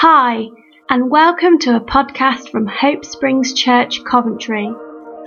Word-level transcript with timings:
Hi, 0.00 0.48
and 0.90 1.10
welcome 1.10 1.58
to 1.60 1.74
a 1.76 1.80
podcast 1.80 2.50
from 2.50 2.66
Hope 2.66 3.02
Springs 3.02 3.54
Church, 3.54 4.04
Coventry. 4.04 4.70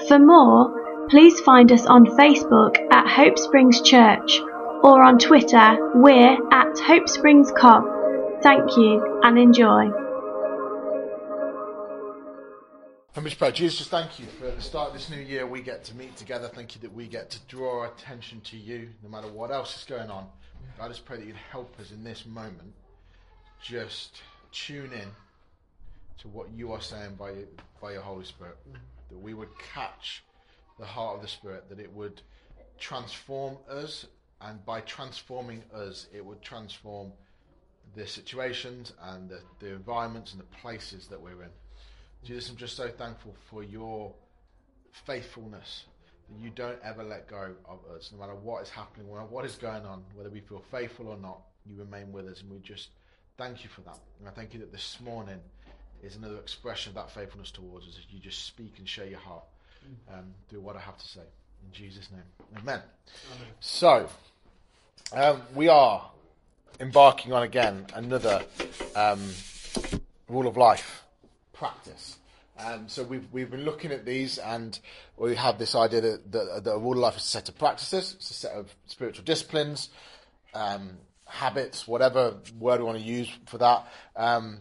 For 0.07 0.19
more, 0.19 1.07
please 1.09 1.39
find 1.39 1.71
us 1.71 1.87
on 1.87 2.05
Facebook 2.05 2.77
at 2.93 3.07
Hope 3.07 3.39
Springs 3.39 3.81
Church 3.81 4.39
or 4.83 5.01
on 5.03 5.17
Twitter, 5.17 5.75
we're 5.95 6.37
at 6.53 6.77
Hope 6.77 7.09
Springs 7.09 7.51
Cov. 7.51 7.83
Thank 8.43 8.77
you 8.77 9.19
and 9.23 9.39
enjoy. 9.39 9.89
And 13.15 13.25
we 13.25 13.33
pray, 13.33 13.51
Jesus, 13.51 13.87
thank 13.87 14.19
you 14.19 14.27
for 14.39 14.51
the 14.51 14.61
start 14.61 14.89
of 14.89 14.93
this 14.93 15.09
new 15.09 15.17
year. 15.17 15.47
We 15.47 15.61
get 15.63 15.83
to 15.85 15.95
meet 15.95 16.15
together. 16.15 16.47
Thank 16.47 16.75
you 16.75 16.81
that 16.81 16.93
we 16.93 17.07
get 17.07 17.31
to 17.31 17.39
draw 17.47 17.79
our 17.79 17.87
attention 17.87 18.41
to 18.41 18.55
you 18.55 18.89
no 19.01 19.09
matter 19.09 19.29
what 19.29 19.49
else 19.49 19.75
is 19.75 19.83
going 19.85 20.11
on. 20.11 20.27
I 20.79 20.87
just 20.87 21.05
pray 21.05 21.17
that 21.17 21.25
you'd 21.25 21.35
help 21.51 21.73
us 21.79 21.89
in 21.89 22.03
this 22.03 22.27
moment 22.27 22.71
just 23.63 24.21
tune 24.51 24.91
in 24.93 25.09
to 26.19 26.27
what 26.27 26.51
you 26.51 26.71
are 26.71 26.81
saying 26.81 27.15
by, 27.17 27.31
by 27.81 27.93
your 27.93 28.01
Holy 28.01 28.25
Spirit. 28.25 28.57
Mm. 28.69 28.77
That 29.09 29.19
we 29.19 29.33
would 29.33 29.49
catch 29.73 30.23
the 30.77 30.85
heart 30.85 31.15
of 31.17 31.21
the 31.21 31.27
Spirit, 31.27 31.69
that 31.69 31.79
it 31.79 31.91
would 31.93 32.21
transform 32.77 33.57
us, 33.69 34.05
and 34.41 34.63
by 34.65 34.81
transforming 34.81 35.63
us, 35.73 36.07
it 36.13 36.23
would 36.23 36.41
transform 36.41 37.11
the 37.95 38.05
situations 38.05 38.93
and 39.01 39.29
the, 39.29 39.41
the 39.59 39.73
environments 39.73 40.31
and 40.31 40.39
the 40.39 40.57
places 40.61 41.07
that 41.07 41.19
we're 41.19 41.43
in. 41.43 41.49
Jesus, 42.23 42.49
I'm 42.49 42.55
just 42.55 42.75
so 42.75 42.89
thankful 42.89 43.35
for 43.49 43.63
your 43.63 44.13
faithfulness. 45.05 45.85
That 46.29 46.39
you 46.39 46.51
don't 46.51 46.77
ever 46.83 47.03
let 47.03 47.27
go 47.27 47.55
of 47.65 47.79
us, 47.95 48.11
no 48.13 48.19
matter 48.19 48.35
what 48.35 48.61
is 48.61 48.69
happening, 48.69 49.07
no 49.07 49.15
matter 49.15 49.27
what 49.27 49.45
is 49.45 49.55
going 49.55 49.85
on, 49.85 50.03
whether 50.13 50.29
we 50.29 50.41
feel 50.41 50.61
faithful 50.71 51.07
or 51.07 51.17
not, 51.17 51.41
you 51.65 51.75
remain 51.75 52.11
with 52.11 52.27
us, 52.27 52.41
and 52.41 52.51
we 52.51 52.59
just 52.59 52.89
thank 53.39 53.63
you 53.63 53.69
for 53.69 53.81
that. 53.81 53.97
And 54.19 54.27
I 54.27 54.31
thank 54.31 54.53
you 54.53 54.59
that 54.59 54.71
this 54.73 54.97
morning 54.99 55.39
is 56.03 56.17
another 56.17 56.35
expression 56.35 56.89
of 56.89 56.95
that 56.95 57.09
faithfulness 57.09 57.51
towards 57.51 57.87
us 57.87 57.97
as 57.97 58.13
you 58.13 58.19
just 58.19 58.45
speak 58.45 58.73
and 58.77 58.87
share 58.87 59.07
your 59.07 59.19
heart. 59.19 59.45
Um, 60.13 60.33
do 60.49 60.59
what 60.59 60.75
I 60.75 60.81
have 60.81 60.97
to 60.97 61.07
say. 61.07 61.21
In 61.21 61.71
Jesus' 61.71 62.09
name. 62.11 62.21
Amen. 62.57 62.81
Amen. 63.33 63.47
So, 63.61 64.09
um, 65.13 65.41
we 65.55 65.69
are 65.69 66.11
embarking 66.81 67.31
on 67.31 67.43
again 67.43 67.87
another 67.95 68.43
um, 68.93 69.21
rule 70.27 70.45
of 70.45 70.57
life 70.57 71.03
practice. 71.53 72.17
Um, 72.59 72.89
so 72.89 73.03
we've 73.03 73.25
we've 73.31 73.49
been 73.49 73.63
looking 73.63 73.93
at 73.93 74.05
these, 74.05 74.37
and 74.37 74.77
we 75.15 75.35
have 75.35 75.57
this 75.57 75.75
idea 75.75 76.01
that, 76.01 76.29
the, 76.29 76.61
that 76.61 76.77
rule 76.77 76.91
of 76.91 76.99
life 76.99 77.15
is 77.15 77.23
a 77.23 77.27
set 77.27 77.47
of 77.47 77.57
practices, 77.57 78.15
it's 78.17 78.31
a 78.31 78.33
set 78.33 78.51
of 78.51 78.75
spiritual 78.85 79.23
disciplines, 79.23 79.89
um, 80.53 80.97
habits, 81.29 81.87
whatever 81.87 82.37
word 82.57 82.79
we 82.79 82.85
want 82.85 82.97
to 82.97 83.03
use 83.03 83.29
for 83.45 83.57
that. 83.59 83.87
Um, 84.15 84.59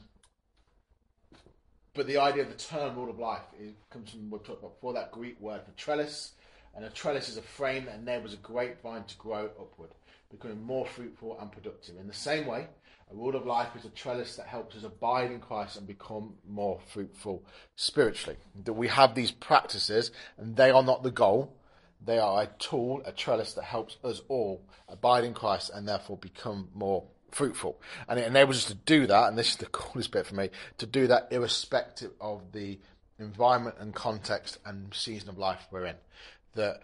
but 1.94 2.06
the 2.06 2.19
idea 2.19 2.44
of 2.44 2.48
the 2.48 2.55
term 2.55 2.94
rule 2.94 3.11
of 3.11 3.19
life 3.19 3.42
is, 3.61 3.72
comes 3.91 4.11
from 4.11 4.30
what 4.30 4.42
we 4.42 4.47
talked 4.47 4.61
about 4.61 4.77
before 4.77 4.92
that 4.92 5.11
Greek 5.11 5.41
word 5.41 5.62
for 5.64 5.72
trellis, 5.72 6.33
and 6.77 6.84
a 6.84 6.91
trellis 6.91 7.28
is 7.28 7.36
a 7.36 7.42
frame 7.42 7.86
that 7.86 7.96
enables 7.96 8.34
a 8.34 8.36
grapevine 8.36 9.05
to 9.05 9.16
grow 9.16 9.46
upward, 9.58 9.91
becoming 10.30 10.62
more 10.62 10.86
fruitful 10.86 11.36
and 11.41 11.50
productive. 11.50 11.96
In 11.98 12.06
the 12.06 12.12
same 12.12 12.46
way, 12.46 12.69
a 13.11 13.14
rule 13.16 13.34
of 13.34 13.46
life 13.46 13.74
is 13.74 13.84
a 13.84 13.91
trellis 13.91 14.36
that 14.36 14.46
helps 14.46 14.77
us 14.77 14.84
abide 14.84 15.33
in 15.33 15.41
Christ 15.41 15.78
and 15.78 15.86
become 15.86 16.34
more 16.46 16.78
fruitful 16.92 17.42
spiritually. 17.74 18.36
That 18.64 18.74
we 18.74 18.89
have 18.89 19.14
these 19.14 19.30
practices, 19.30 20.12
and 20.36 20.55
they 20.55 20.70
are 20.70 20.83
not 20.83 21.02
the 21.02 21.11
goal. 21.11 21.58
They 22.05 22.19
are 22.19 22.43
a 22.43 22.47
tool, 22.59 23.03
a 23.05 23.13
trellis 23.13 23.55
that 23.55 23.65
helps 23.65 23.97
us 24.05 24.23
all 24.29 24.63
abide 24.89 25.25
in 25.25 25.35
Christ 25.35 25.71
and 25.75 25.87
therefore 25.87 26.17
become 26.17 26.69
more 26.75 27.05
fruitful. 27.31 27.81
And 28.09 28.19
it 28.19 28.27
enables 28.27 28.57
us 28.59 28.65
to 28.67 28.75
do 28.75 29.07
that, 29.07 29.29
and 29.29 29.39
this 29.39 29.51
is 29.51 29.57
the 29.57 29.67
coolest 29.73 30.13
bit 30.13 30.27
for 30.27 30.35
me, 30.35 30.51
to 30.79 30.87
do 30.87 31.07
that 31.09 31.29
irrespective 31.31 32.13
of 32.21 32.53
the 32.53 32.79
environment 33.19 33.77
and 33.79 33.95
context 33.95 34.59
and 34.65 34.95
season 34.95 35.29
of 35.29 35.39
life 35.39 35.67
we're 35.70 35.87
in. 35.87 35.97
That 36.55 36.83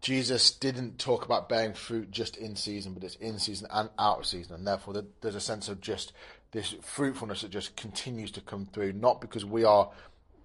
Jesus 0.00 0.50
didn't 0.50 0.98
talk 0.98 1.24
about 1.24 1.48
bearing 1.48 1.72
fruit 1.72 2.10
just 2.10 2.36
in 2.36 2.56
season, 2.56 2.92
but 2.92 3.02
it's 3.02 3.16
in 3.16 3.38
season 3.38 3.66
and 3.70 3.88
out 3.98 4.18
of 4.18 4.26
season. 4.26 4.54
And 4.54 4.66
therefore, 4.66 5.02
there's 5.22 5.34
a 5.34 5.40
sense 5.40 5.68
of 5.68 5.80
just 5.80 6.12
this 6.52 6.74
fruitfulness 6.82 7.40
that 7.40 7.50
just 7.50 7.74
continues 7.74 8.30
to 8.32 8.40
come 8.40 8.66
through, 8.66 8.92
not 8.92 9.20
because 9.20 9.44
we 9.44 9.64
are 9.64 9.90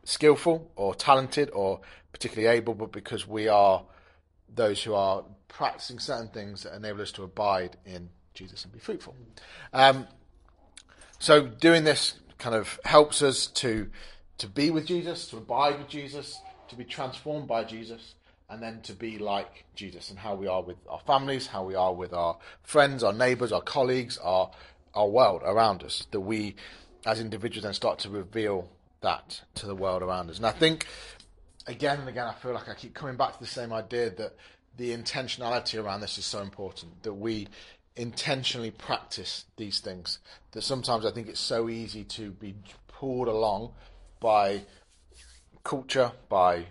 skillful 0.05 0.71
or 0.75 0.95
talented 0.95 1.49
or 1.53 1.81
particularly 2.11 2.55
able, 2.55 2.73
but 2.73 2.91
because 2.91 3.27
we 3.27 3.47
are 3.47 3.83
those 4.53 4.83
who 4.83 4.93
are 4.93 5.23
practicing 5.47 5.99
certain 5.99 6.29
things 6.29 6.63
that 6.63 6.75
enable 6.75 7.01
us 7.01 7.11
to 7.13 7.23
abide 7.23 7.77
in 7.85 8.09
Jesus 8.33 8.63
and 8.63 8.73
be 8.73 8.79
fruitful. 8.79 9.15
Um, 9.73 10.07
so 11.19 11.45
doing 11.47 11.83
this 11.83 12.15
kind 12.37 12.55
of 12.55 12.79
helps 12.85 13.21
us 13.21 13.47
to 13.47 13.89
to 14.37 14.47
be 14.47 14.71
with 14.71 14.85
Jesus, 14.85 15.27
to 15.27 15.37
abide 15.37 15.77
with 15.77 15.89
Jesus, 15.89 16.39
to 16.69 16.75
be 16.77 16.85
transformed 16.85 17.45
by 17.45 17.65
Jesus, 17.65 18.15
and 18.49 18.63
then 18.63 18.81
to 18.81 18.93
be 18.93 19.17
like 19.17 19.65
Jesus 19.75 20.09
and 20.09 20.17
how 20.17 20.33
we 20.33 20.47
are 20.47 20.63
with 20.63 20.77
our 20.89 21.01
families, 21.05 21.47
how 21.47 21.63
we 21.63 21.75
are 21.75 21.93
with 21.93 22.13
our 22.13 22.37
friends, 22.63 23.03
our 23.03 23.13
neighbours, 23.13 23.51
our 23.51 23.61
colleagues, 23.61 24.17
our 24.19 24.49
our 24.95 25.07
world 25.07 25.41
around 25.43 25.83
us. 25.83 26.07
That 26.11 26.21
we, 26.21 26.55
as 27.05 27.19
individuals, 27.19 27.63
then 27.63 27.73
start 27.73 27.99
to 27.99 28.09
reveal 28.09 28.69
that 29.01 29.41
to 29.55 29.65
the 29.65 29.75
world 29.75 30.01
around 30.01 30.29
us. 30.29 30.37
And 30.37 30.45
I 30.45 30.51
think, 30.51 30.87
again 31.67 31.99
and 31.99 32.09
again, 32.09 32.27
I 32.27 32.33
feel 32.33 32.53
like 32.53 32.69
I 32.69 32.73
keep 32.73 32.93
coming 32.93 33.15
back 33.15 33.33
to 33.33 33.39
the 33.39 33.47
same 33.47 33.73
idea 33.73 34.09
that 34.11 34.35
the 34.77 34.95
intentionality 34.95 35.83
around 35.83 36.01
this 36.01 36.17
is 36.17 36.25
so 36.25 36.41
important. 36.41 37.03
That 37.03 37.13
we 37.13 37.47
intentionally 37.95 38.71
practice 38.71 39.45
these 39.57 39.79
things. 39.79 40.19
That 40.51 40.61
sometimes 40.61 41.05
I 41.05 41.11
think 41.11 41.27
it's 41.27 41.39
so 41.39 41.69
easy 41.69 42.03
to 42.05 42.31
be 42.31 42.55
pulled 42.87 43.27
along 43.27 43.73
by 44.19 44.63
culture, 45.63 46.11
by 46.29 46.65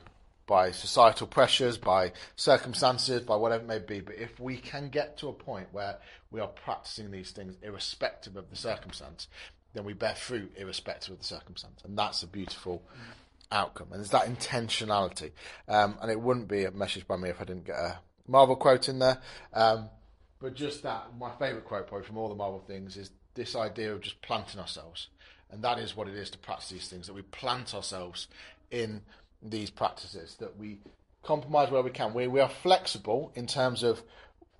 by 0.48 0.70
societal 0.70 1.26
pressures, 1.26 1.76
by 1.76 2.10
circumstances, 2.34 3.20
by 3.20 3.36
whatever 3.36 3.62
it 3.62 3.66
may 3.66 3.78
be. 3.78 4.00
But 4.00 4.16
if 4.16 4.40
we 4.40 4.56
can 4.56 4.88
get 4.88 5.18
to 5.18 5.28
a 5.28 5.32
point 5.32 5.68
where 5.72 5.98
we 6.30 6.40
are 6.40 6.48
practicing 6.48 7.10
these 7.10 7.30
things 7.30 7.56
irrespective 7.62 8.34
of 8.34 8.48
the 8.48 8.56
circumstance, 8.56 9.28
then 9.74 9.84
we 9.84 9.92
bear 9.92 10.14
fruit 10.14 10.50
irrespective 10.56 11.12
of 11.12 11.18
the 11.18 11.24
circumstance. 11.24 11.82
And 11.84 11.96
that's 11.96 12.22
a 12.22 12.26
beautiful 12.26 12.82
outcome. 13.50 13.88
And 13.92 14.00
there's 14.00 14.10
that 14.10 14.26
intentionality. 14.26 15.32
Um, 15.68 15.96
and 16.00 16.10
it 16.10 16.20
wouldn't 16.20 16.48
be 16.48 16.64
a 16.64 16.70
message 16.70 17.06
by 17.06 17.16
me 17.16 17.30
if 17.30 17.40
I 17.40 17.44
didn't 17.44 17.66
get 17.66 17.76
a 17.76 17.98
Marvel 18.26 18.56
quote 18.56 18.88
in 18.88 18.98
there. 18.98 19.18
Um, 19.52 19.88
but 20.40 20.54
just 20.54 20.82
that, 20.82 21.06
my 21.18 21.30
favourite 21.38 21.64
quote 21.64 21.88
probably 21.88 22.06
from 22.06 22.18
all 22.18 22.28
the 22.28 22.34
Marvel 22.34 22.62
things 22.66 22.96
is 22.96 23.10
this 23.34 23.56
idea 23.56 23.92
of 23.92 24.00
just 24.00 24.20
planting 24.22 24.60
ourselves. 24.60 25.08
And 25.50 25.62
that 25.64 25.78
is 25.78 25.96
what 25.96 26.08
it 26.08 26.14
is 26.14 26.30
to 26.30 26.38
practice 26.38 26.68
these 26.68 26.88
things, 26.88 27.06
that 27.06 27.14
we 27.14 27.22
plant 27.22 27.74
ourselves 27.74 28.28
in 28.70 29.00
these 29.42 29.70
practices, 29.70 30.36
that 30.40 30.58
we 30.58 30.78
compromise 31.22 31.70
where 31.70 31.82
we 31.82 31.90
can. 31.90 32.12
We, 32.12 32.26
we 32.26 32.40
are 32.40 32.48
flexible 32.48 33.32
in 33.34 33.46
terms 33.46 33.82
of 33.82 34.02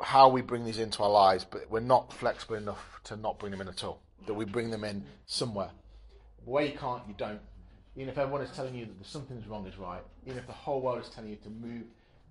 how 0.00 0.28
we 0.28 0.43
bring 0.43 0.65
these 0.65 0.78
into 0.78 1.03
our 1.03 1.10
lives, 1.10 1.44
but 1.44 1.71
we're 1.71 1.81
not 1.81 2.12
flexible 2.12 2.56
enough 2.56 3.00
to 3.04 3.16
not 3.16 3.38
bring 3.38 3.50
them 3.50 3.60
in 3.60 3.69
at 3.69 3.84
all. 3.84 4.00
That 4.27 4.34
we 4.34 4.44
bring 4.44 4.71
them 4.71 4.84
in 4.84 5.04
somewhere. 5.27 5.71
Where 6.44 6.65
you 6.65 6.78
can't, 6.78 7.03
you 7.09 7.15
don't. 7.16 7.41
Even 7.98 8.10
if 8.10 8.19
everyone 8.19 8.42
is 8.42 8.50
telling 8.53 8.76
you 8.76 8.86
that 8.86 9.06
something's 9.06 9.44
wrong 9.48 9.66
is 9.66 9.76
right, 9.76 10.03
even 10.25 10.38
if 10.38 10.47
the 10.47 10.53
whole 10.53 10.81
world 10.81 11.03
is 11.03 11.09
telling 11.09 11.31
you 11.31 11.36
to 11.42 11.50
move, 11.50 11.82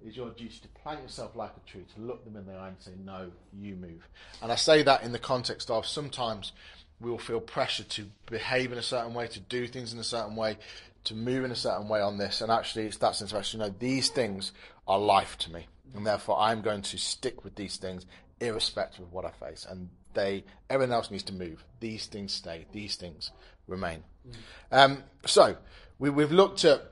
it 0.01 0.07
is 0.07 0.15
your 0.15 0.29
duty 0.29 0.57
to 0.61 0.67
plant 0.81 1.01
yourself 1.01 1.35
like 1.35 1.51
a 1.57 1.69
tree, 1.69 1.83
to 1.93 2.01
look 2.01 2.23
them 2.23 2.37
in 2.37 2.45
the 2.45 2.53
eye 2.53 2.69
and 2.69 2.77
say, 2.79 2.91
No, 3.03 3.29
you 3.53 3.75
move. 3.75 4.07
And 4.41 4.49
I 4.49 4.55
say 4.55 4.81
that 4.83 5.03
in 5.03 5.11
the 5.11 5.19
context 5.19 5.69
of 5.69 5.85
sometimes 5.85 6.53
we 7.01 7.11
will 7.11 7.17
feel 7.17 7.41
pressure 7.41 7.83
to 7.83 8.05
behave 8.27 8.71
in 8.71 8.77
a 8.77 8.83
certain 8.83 9.13
way, 9.13 9.27
to 9.27 9.41
do 9.41 9.67
things 9.67 9.91
in 9.91 9.99
a 9.99 10.05
certain 10.05 10.37
way, 10.37 10.57
to 11.03 11.13
move 11.13 11.43
in 11.43 11.51
a 11.51 11.55
certain 11.55 11.89
way 11.89 11.99
on 11.99 12.17
this. 12.17 12.39
And 12.39 12.49
actually, 12.49 12.85
it's 12.85 12.97
that 12.97 13.15
sense 13.15 13.33
of 13.33 13.37
actually, 13.37 13.65
you 13.65 13.69
know, 13.69 13.75
these 13.77 14.07
things 14.07 14.53
are 14.87 14.97
life 14.97 15.37
to 15.39 15.51
me. 15.51 15.67
And 15.93 16.07
therefore, 16.07 16.39
I'm 16.39 16.61
going 16.61 16.81
to 16.83 16.97
stick 16.97 17.43
with 17.43 17.55
these 17.55 17.75
things 17.75 18.05
irrespective 18.39 19.01
of 19.03 19.11
what 19.11 19.25
I 19.25 19.31
face. 19.31 19.67
And 19.69 19.89
they, 20.13 20.45
everything 20.69 20.93
else 20.93 21.11
needs 21.11 21.23
to 21.23 21.33
move. 21.33 21.65
These 21.81 22.05
things 22.07 22.31
stay. 22.31 22.65
These 22.71 22.95
things 22.95 23.31
remain. 23.67 24.03
Mm. 24.27 24.33
Um, 24.71 25.03
so, 25.25 25.57
we, 25.99 26.09
have 26.09 26.31
looked 26.31 26.65
at 26.65 26.91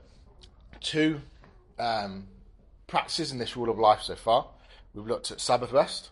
two 0.80 1.20
um, 1.78 2.26
practices 2.86 3.32
in 3.32 3.38
this 3.38 3.56
rule 3.56 3.70
of 3.70 3.78
life 3.78 4.02
so 4.02 4.14
far. 4.14 4.46
We've 4.94 5.06
looked 5.06 5.30
at 5.30 5.40
Sabbath 5.40 5.72
rest, 5.72 6.10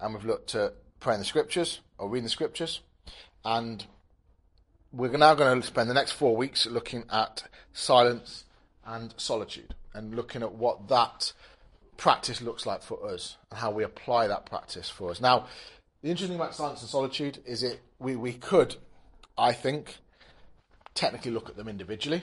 and 0.00 0.14
we've 0.14 0.24
looked 0.24 0.54
at 0.54 0.74
praying 1.00 1.20
the 1.20 1.24
scriptures 1.24 1.80
or 1.98 2.08
reading 2.08 2.24
the 2.24 2.30
scriptures. 2.30 2.80
And 3.44 3.84
we're 4.92 5.16
now 5.16 5.34
going 5.34 5.60
to 5.60 5.66
spend 5.66 5.88
the 5.88 5.94
next 5.94 6.12
four 6.12 6.36
weeks 6.36 6.66
looking 6.66 7.04
at 7.10 7.44
silence 7.72 8.44
and 8.84 9.14
solitude 9.16 9.74
and 9.94 10.14
looking 10.14 10.42
at 10.42 10.52
what 10.52 10.88
that 10.88 11.32
practice 11.96 12.40
looks 12.40 12.66
like 12.66 12.82
for 12.82 13.06
us 13.06 13.36
and 13.50 13.60
how 13.60 13.70
we 13.70 13.84
apply 13.84 14.26
that 14.26 14.46
practice 14.46 14.88
for 14.88 15.10
us. 15.10 15.20
Now, 15.20 15.46
the 16.02 16.08
interesting 16.08 16.36
thing 16.36 16.40
about 16.40 16.54
silence 16.54 16.80
and 16.80 16.90
solitude 16.90 17.42
is 17.44 17.62
it 17.62 17.80
we, 17.98 18.16
we 18.16 18.32
could, 18.32 18.76
I 19.40 19.54
think, 19.54 19.96
technically 20.94 21.30
look 21.30 21.48
at 21.48 21.56
them 21.56 21.66
individually, 21.66 22.22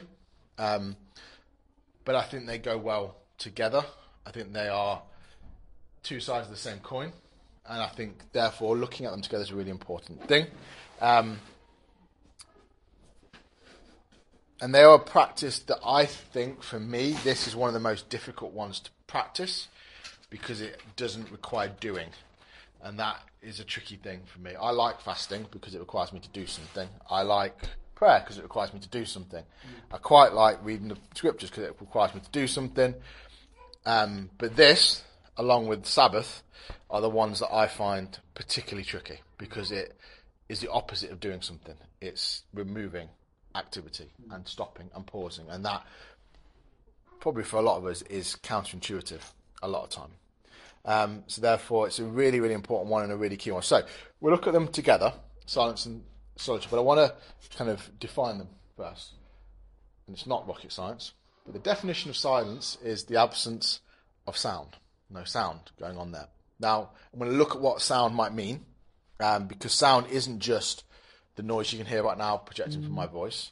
um, 0.60 0.96
but 2.06 2.14
I 2.14 2.22
think 2.22 2.46
they 2.46 2.60
go 2.60 2.78
well 2.78 3.16
together. 3.40 3.84
I 4.24 4.30
think 4.30 4.54
they 4.54 4.68
are 4.68 5.02
two 6.04 6.20
sides 6.20 6.46
of 6.46 6.52
the 6.52 6.60
same 6.60 6.78
coin, 6.78 7.12
and 7.68 7.82
I 7.82 7.88
think 7.88 8.32
therefore 8.34 8.78
looking 8.78 9.08
at 9.08 9.12
them 9.14 9.24
together 9.24 9.44
is 9.44 9.50
a 9.50 9.56
really 9.56 9.72
important 9.72 10.28
thing. 10.28 10.46
Um, 11.02 11.40
and 14.62 14.76
they 14.76 14.84
are 14.84 14.96
a 14.96 15.00
practice 15.00 15.58
that 15.60 15.80
I 15.84 16.06
think, 16.06 16.62
for 16.62 16.80
me, 16.80 17.14
this 17.24 17.48
is 17.48 17.56
one 17.56 17.68
of 17.68 17.74
the 17.74 17.80
most 17.80 18.10
difficult 18.10 18.54
ones 18.54 18.80
to 18.82 18.92
practice 19.08 19.70
because 20.30 20.62
it 20.62 20.80
doesn't 20.96 21.32
require 21.32 21.70
doing. 21.80 22.10
And 22.88 22.98
that 23.00 23.22
is 23.42 23.60
a 23.60 23.66
tricky 23.66 23.98
thing 23.98 24.22
for 24.26 24.40
me. 24.40 24.56
I 24.56 24.72
like 24.72 25.02
fasting 25.02 25.46
because 25.52 25.76
it 25.76 25.80
requires 25.80 26.14
me 26.14 26.22
to 26.22 26.30
do 26.30 26.48
something. 26.48 26.88
I 27.10 27.22
like 27.24 27.54
prayer 27.96 28.22
because 28.22 28.38
it 28.38 28.44
requires 28.44 28.74
me 28.74 28.80
to 28.80 28.88
do 28.88 29.04
something. 29.04 29.44
Mm. 29.44 29.96
I 29.96 29.98
quite 29.98 30.32
like 30.32 30.64
reading 30.64 30.88
the 30.88 30.98
scriptures 31.14 31.50
because 31.50 31.66
it 31.66 31.76
requires 31.82 32.16
me 32.16 32.22
to 32.22 32.30
do 32.32 32.48
something. 32.48 32.96
Um, 33.86 34.30
but 34.38 34.56
this, 34.56 35.04
along 35.36 35.68
with 35.68 35.86
Sabbath, 35.86 36.44
are 36.90 37.02
the 37.02 37.10
ones 37.10 37.42
that 37.42 37.54
I 37.54 37.68
find 37.68 38.18
particularly 38.36 38.86
tricky 38.86 39.20
because 39.38 39.70
it 39.74 39.98
is 40.48 40.62
the 40.62 40.72
opposite 40.72 41.12
of 41.12 41.20
doing 41.20 41.42
something. 41.42 41.76
It's 42.00 42.44
removing 42.54 43.10
activity 43.54 44.14
and 44.32 44.48
stopping 44.48 44.92
and 44.96 45.06
pausing, 45.06 45.50
and 45.50 45.66
that 45.66 45.86
probably 47.20 47.44
for 47.44 47.58
a 47.58 47.62
lot 47.62 47.80
of 47.80 47.86
us 47.86 48.02
is 48.04 48.38
counterintuitive 48.44 49.34
a 49.62 49.68
lot 49.68 49.84
of 49.84 49.90
time. 49.90 50.12
Um, 50.88 51.24
so 51.28 51.42
therefore, 51.42 51.86
it's 51.86 52.00
a 52.00 52.06
really, 52.06 52.40
really 52.40 52.54
important 52.54 52.90
one 52.90 53.04
and 53.04 53.12
a 53.12 53.18
really 53.18 53.36
key 53.36 53.52
one. 53.52 53.62
So 53.62 53.86
we'll 54.22 54.32
look 54.32 54.48
at 54.48 54.54
them 54.54 54.70
together, 54.70 55.14
silence 55.46 55.86
and 55.86 56.02
solitude. 56.38 56.72
But 56.72 56.78
I 56.78 56.82
want 56.82 57.00
to 57.00 57.58
kind 57.58 57.70
of 57.70 57.92
define 58.00 58.38
them 58.38 58.48
first, 58.78 59.12
and 60.08 60.16
it's 60.16 60.26
not 60.26 60.48
rocket 60.48 60.72
science. 60.72 61.12
But 61.46 61.54
the 61.54 61.60
definition 61.60 62.10
of 62.10 62.16
silence 62.16 62.78
is 62.84 63.04
the 63.04 63.20
absence 63.20 63.82
of 64.26 64.38
sound, 64.38 64.78
no 65.10 65.26
sound 65.26 65.60
going 65.80 65.98
on 65.98 66.12
there. 66.14 66.28
Now, 66.60 66.90
I'm 67.14 67.20
going 67.20 67.32
to 67.32 67.38
look 67.38 67.52
at 67.52 67.62
what 67.62 67.82
sound 67.82 68.16
might 68.16 68.34
mean, 68.34 68.66
um, 69.20 69.48
because 69.48 69.74
sound 69.74 70.08
isn't 70.08 70.40
just 70.40 70.84
the 71.36 71.44
noise 71.44 71.72
you 71.72 71.78
can 71.78 71.88
hear 71.88 72.04
right 72.04 72.18
now 72.18 72.38
projecting 72.38 72.82
mm. 72.82 72.86
from 72.86 72.94
my 72.94 73.06
voice. 73.08 73.52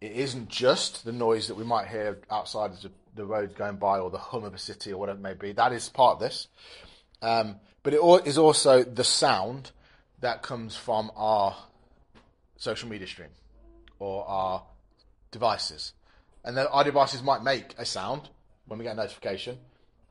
It 0.00 0.12
isn't 0.12 0.48
just 0.48 1.04
the 1.04 1.12
noise 1.12 1.46
that 1.48 1.54
we 1.54 1.64
might 1.64 1.88
hear 1.88 2.20
outside 2.30 2.72
of 2.72 2.82
the, 2.82 2.90
the 3.14 3.24
roads 3.24 3.54
going 3.54 3.76
by 3.76 3.98
or 3.98 4.10
the 4.10 4.18
hum 4.18 4.44
of 4.44 4.54
a 4.54 4.58
city 4.58 4.92
or 4.92 4.98
whatever 4.98 5.18
it 5.18 5.22
may 5.22 5.34
be. 5.34 5.52
That 5.52 5.72
is 5.72 5.88
part 5.88 6.14
of 6.14 6.20
this. 6.20 6.48
Um, 7.20 7.56
but 7.82 7.94
it 7.94 8.00
is 8.26 8.38
also 8.38 8.82
the 8.82 9.04
sound 9.04 9.70
that 10.20 10.42
comes 10.42 10.76
from 10.76 11.10
our 11.16 11.56
social 12.56 12.88
media 12.88 13.06
stream 13.06 13.30
or 13.98 14.26
our 14.26 14.62
devices. 15.30 15.92
And 16.44 16.58
our 16.58 16.84
devices 16.84 17.22
might 17.22 17.42
make 17.42 17.74
a 17.78 17.84
sound 17.84 18.28
when 18.66 18.78
we 18.78 18.84
get 18.84 18.92
a 18.92 18.96
notification, 18.96 19.58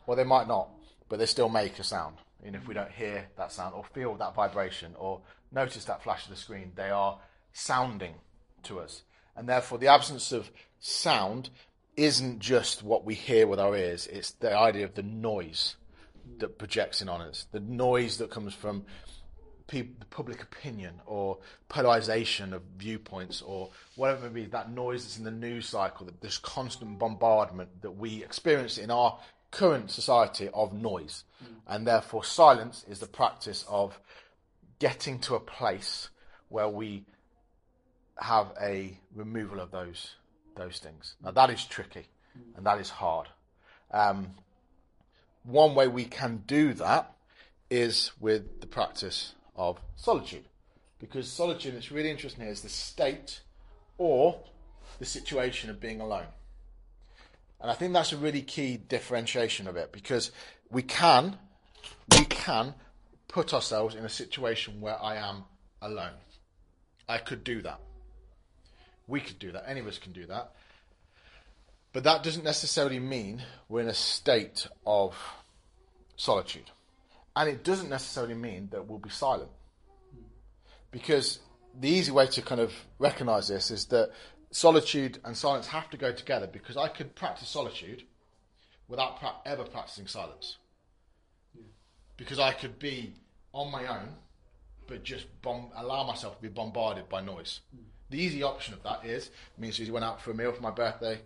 or 0.06 0.16
they 0.16 0.24
might 0.24 0.48
not, 0.48 0.70
but 1.10 1.20
they 1.20 1.26
still 1.26 1.50
make 1.50 1.80
a 1.80 1.84
sound. 1.84 2.18
And 2.44 2.56
if 2.56 2.68
we 2.68 2.74
don't 2.74 2.92
hear 2.92 3.28
that 3.38 3.52
sound 3.52 3.74
or 3.76 3.84
feel 3.84 4.16
that 4.16 4.36
vibration 4.36 4.94
or 4.98 5.22
notice 5.52 5.86
that 5.86 6.04
flash 6.04 6.26
of 6.26 6.32
the 6.32 6.36
screen, 6.36 6.72
they 6.76 6.90
are 6.90 7.20
sounding 7.54 8.16
to 8.64 8.80
us. 8.80 9.04
And 9.36 9.48
therefore, 9.48 9.78
the 9.78 9.88
absence 9.88 10.32
of 10.32 10.52
sound 10.80 11.50
isn't 11.98 12.40
just 12.40 12.84
what 12.84 13.06
we 13.06 13.16
hear 13.16 13.48
with 13.48 13.60
our 13.60 13.76
ears, 13.76 14.08
it's 14.08 14.32
the 14.32 14.56
idea 14.56 14.86
of 14.86 14.96
the 14.96 15.04
noise 15.04 15.76
that 16.38 16.58
projects 16.58 17.02
in 17.02 17.10
on 17.10 17.22
us, 17.22 17.48
the 17.52 17.60
noise 17.60 18.18
that 18.18 18.30
comes 18.30 18.54
from 18.54 18.86
people, 19.68 20.06
public 20.10 20.42
opinion 20.42 20.96
or 21.06 21.38
polarization 21.70 22.54
of 22.54 22.62
viewpoints 22.78 23.42
or 23.42 23.70
whatever 23.96 24.28
it 24.28 24.34
may 24.34 24.42
be, 24.42 24.48
that 24.48 24.72
noise 24.72 25.04
that's 25.04 25.18
in 25.18 25.24
the 25.24 25.32
news 25.32 25.68
cycle, 25.68 26.06
that 26.06 26.22
this 26.22 26.38
constant 26.38 27.00
bombardment 27.00 27.82
that 27.82 27.92
we 27.92 28.24
experience 28.24 28.78
in 28.78 28.92
our 28.92 29.18
current 29.52 29.92
society 29.92 30.50
of 30.54 30.74
noise. 30.74 31.24
Mm. 31.44 31.48
And 31.68 31.88
therefore, 31.88 32.24
silence 32.24 32.86
is 32.90 33.00
the 33.00 33.08
practice 33.08 33.66
of 33.70 34.00
getting 34.80 35.20
to 35.20 35.36
a 35.36 35.40
place 35.40 36.10
where 36.50 36.70
we 36.70 37.06
have 38.18 38.52
a 38.62 38.98
removal 39.16 39.60
of 39.60 39.72
those 39.72 40.16
those 40.56 40.80
things. 40.80 41.16
Now 41.24 41.32
that 41.32 41.50
is 41.50 41.66
tricky 41.66 42.08
and 42.56 42.66
that 42.66 42.80
is 42.80 42.90
hard. 42.90 43.28
Um, 43.92 44.36
one 45.44 45.76
way 45.76 45.88
we 45.88 46.06
can 46.06 46.44
do 46.46 46.74
that 46.74 47.14
is 47.70 48.12
with 48.20 48.62
the 48.62 48.68
practice 48.68 49.34
of 49.56 49.80
solitude, 49.96 50.46
because 51.00 51.32
solitude, 51.32 51.74
it's 51.74 51.92
really 51.92 52.12
interesting 52.12 52.44
here, 52.44 52.52
is 52.52 52.62
the 52.62 52.70
state 52.70 53.42
or 53.98 54.40
the 55.00 55.06
situation 55.06 55.70
of 55.70 55.80
being 55.80 56.02
alone. 56.02 56.28
And 57.60 57.70
I 57.70 57.74
think 57.74 57.94
that's 57.94 58.12
a 58.12 58.18
really 58.18 58.42
key 58.42 58.78
differentiation 58.78 59.68
of 59.68 59.76
it 59.76 59.92
because 59.92 60.32
we 60.70 60.82
can, 60.82 61.38
we 62.12 62.26
can 62.26 62.74
put 63.28 63.54
ourselves 63.54 63.96
in 63.96 64.04
a 64.04 64.10
situation 64.10 64.82
where 64.82 65.02
I 65.02 65.16
am 65.16 65.46
alone. 65.82 66.14
I 67.08 67.18
could 67.18 67.44
do 67.44 67.62
that. 67.62 67.80
We 69.12 69.20
could 69.20 69.40
do 69.40 69.52
that. 69.52 69.66
Any 69.68 69.82
of 69.82 69.88
us 69.88 69.98
can 69.98 70.14
do 70.14 70.26
that. 70.28 70.54
But 71.92 72.06
that 72.06 72.24
doesn't 72.24 72.46
necessarily 72.46 72.98
mean 72.98 73.44
we're 73.68 73.82
in 73.82 73.90
a 73.90 73.94
state 73.94 74.68
of 74.88 75.18
solitude. 76.16 76.72
And 77.36 77.50
it 77.50 77.66
doesn't 77.66 77.90
necessarily 77.90 78.36
mean 78.36 78.70
that 78.72 78.88
we'll 78.88 79.00
be 79.00 79.10
silent. 79.10 79.52
Because 80.92 81.40
the 81.78 81.90
easy 81.90 82.14
way 82.14 82.28
to 82.28 82.42
kind 82.42 82.62
of 82.62 82.72
recognize 83.00 83.50
this 83.50 83.70
is 83.70 83.86
that 83.88 84.12
solitude 84.52 85.20
and 85.26 85.36
silence 85.36 85.68
have 85.68 85.90
to 85.90 85.98
go 85.98 86.14
together 86.14 86.48
because 86.48 86.78
I 86.78 86.88
could 86.88 87.14
practice 87.14 87.50
solitude 87.50 88.04
without 88.88 89.20
pra- 89.20 89.42
ever 89.46 89.66
practicing 89.66 90.08
silence. 90.08 90.58
Yeah. 91.54 91.64
Because 92.16 92.40
I 92.40 92.54
could 92.54 92.80
be 92.80 93.14
on 93.54 93.72
my 93.72 93.88
own, 93.88 94.08
but 94.88 95.04
just 95.04 95.26
bomb- 95.42 95.72
allow 95.76 96.06
myself 96.08 96.38
to 96.38 96.42
be 96.42 96.48
bombarded 96.48 97.10
by 97.10 97.20
noise. 97.20 97.60
Mm. 97.76 97.84
The 98.12 98.22
easy 98.22 98.44
option 98.44 98.74
of 98.74 98.84
that 98.84 99.06
is 99.06 99.30
me 99.58 99.70
and 99.70 99.76
Susie 99.76 99.90
went 99.90 100.04
out 100.04 100.22
for 100.22 100.32
a 100.32 100.34
meal 100.34 100.52
for 100.52 100.62
my 100.62 100.70
birthday 100.70 101.20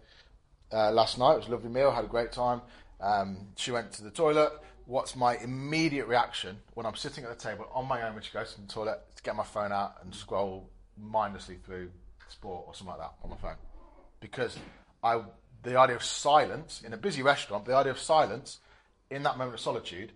uh, 0.72 0.92
last 0.92 1.18
night. 1.18 1.34
It 1.34 1.38
was 1.38 1.48
a 1.48 1.52
lovely 1.52 1.70
meal, 1.70 1.92
had 1.92 2.06
a 2.06 2.08
great 2.08 2.32
time. 2.32 2.62
Um, 3.02 3.48
she 3.58 3.72
went 3.72 3.92
to 3.94 4.04
the 4.04 4.12
toilet. 4.12 4.52
What's 4.86 5.16
my 5.16 5.36
immediate 5.38 6.06
reaction 6.06 6.58
when 6.76 6.86
I'm 6.86 6.96
sitting 6.96 7.24
at 7.24 7.36
the 7.36 7.44
table 7.44 7.68
on 7.74 7.88
my 7.88 8.04
own 8.04 8.14
when 8.14 8.22
she 8.22 8.32
goes 8.32 8.54
to 8.54 8.62
the 8.62 8.68
toilet 8.68 9.02
to 9.16 9.24
get 9.24 9.36
my 9.36 9.44
phone 9.44 9.72
out 9.72 9.96
and 10.04 10.14
scroll 10.14 10.70
mindlessly 10.96 11.58
through 11.66 11.90
sport 12.30 12.66
or 12.68 12.76
something 12.76 12.96
like 12.96 13.00
that 13.00 13.14
on 13.24 13.32
my 13.32 13.38
phone 13.38 13.58
because 14.20 14.58
I 15.04 15.22
the 15.64 15.80
idea 15.80 15.96
of 15.96 16.04
silence 16.04 16.84
in 16.86 16.94
a 16.94 16.98
busy 16.98 17.24
restaurant, 17.24 17.66
the 17.66 17.76
idea 17.76 17.92
of 17.92 17.98
silence 17.98 18.60
in 19.10 19.24
that 19.24 19.38
moment 19.38 19.56
of 19.56 19.60
solitude, 19.60 20.12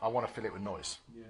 I 0.00 0.08
want 0.08 0.26
to 0.26 0.32
fill 0.32 0.46
it 0.46 0.52
with 0.54 0.62
noise. 0.62 0.98
Yeah. 1.14 1.24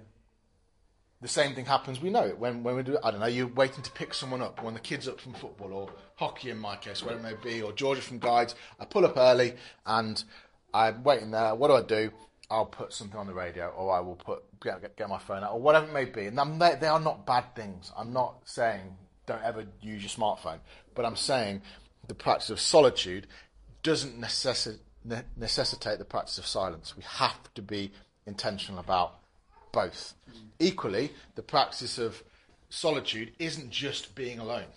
The 1.21 1.27
same 1.27 1.53
thing 1.53 1.65
happens. 1.65 2.01
We 2.01 2.09
know 2.09 2.25
it 2.25 2.37
when 2.37 2.63
when 2.63 2.75
we 2.75 2.83
do. 2.83 2.97
I 3.03 3.11
don't 3.11 3.19
know. 3.19 3.27
You're 3.27 3.47
waiting 3.47 3.83
to 3.83 3.91
pick 3.91 4.13
someone 4.13 4.41
up 4.41 4.63
when 4.63 4.73
the 4.73 4.79
kid's 4.79 5.07
up 5.07 5.21
from 5.21 5.33
football 5.33 5.71
or 5.71 5.89
hockey 6.15 6.49
in 6.49 6.57
my 6.57 6.75
case, 6.75 7.03
whatever 7.03 7.27
it 7.27 7.43
may 7.43 7.51
be, 7.51 7.61
or 7.61 7.71
Georgia 7.73 8.01
from 8.01 8.17
guides. 8.19 8.55
I 8.79 8.85
pull 8.85 9.05
up 9.05 9.17
early 9.17 9.53
and 9.85 10.23
I'm 10.73 11.03
waiting 11.03 11.31
there. 11.31 11.53
What 11.53 11.67
do 11.67 11.75
I 11.75 11.83
do? 11.83 12.11
I'll 12.49 12.65
put 12.65 12.91
something 12.91 13.17
on 13.17 13.27
the 13.27 13.33
radio, 13.33 13.67
or 13.69 13.93
I 13.93 14.01
will 14.01 14.15
put 14.15 14.43
get, 14.61 14.97
get 14.97 15.07
my 15.07 15.19
phone 15.19 15.43
out, 15.43 15.53
or 15.53 15.61
whatever 15.61 15.85
it 15.85 15.93
may 15.93 16.05
be. 16.05 16.25
And 16.25 16.61
they, 16.61 16.75
they 16.79 16.87
are 16.87 16.99
not 16.99 17.25
bad 17.25 17.55
things. 17.55 17.91
I'm 17.95 18.11
not 18.11 18.41
saying 18.45 18.97
don't 19.25 19.43
ever 19.43 19.65
use 19.81 20.01
your 20.01 20.09
smartphone. 20.09 20.59
But 20.93 21.05
I'm 21.05 21.15
saying 21.15 21.61
the 22.07 22.13
practice 22.13 22.49
of 22.49 22.59
solitude 22.59 23.27
doesn't 23.83 24.19
necessi- 24.19 24.79
necessitate 25.37 25.99
the 25.99 26.05
practice 26.05 26.37
of 26.37 26.45
silence. 26.45 26.95
We 26.97 27.03
have 27.03 27.53
to 27.53 27.61
be 27.61 27.91
intentional 28.25 28.79
about 28.79 29.20
both. 29.71 30.13
Mm. 30.29 30.35
Equally, 30.59 31.11
the 31.35 31.41
practice 31.41 31.97
of 31.97 32.23
solitude 32.69 33.33
isn't 33.39 33.69
just 33.69 34.15
being 34.15 34.39
alone, 34.39 34.67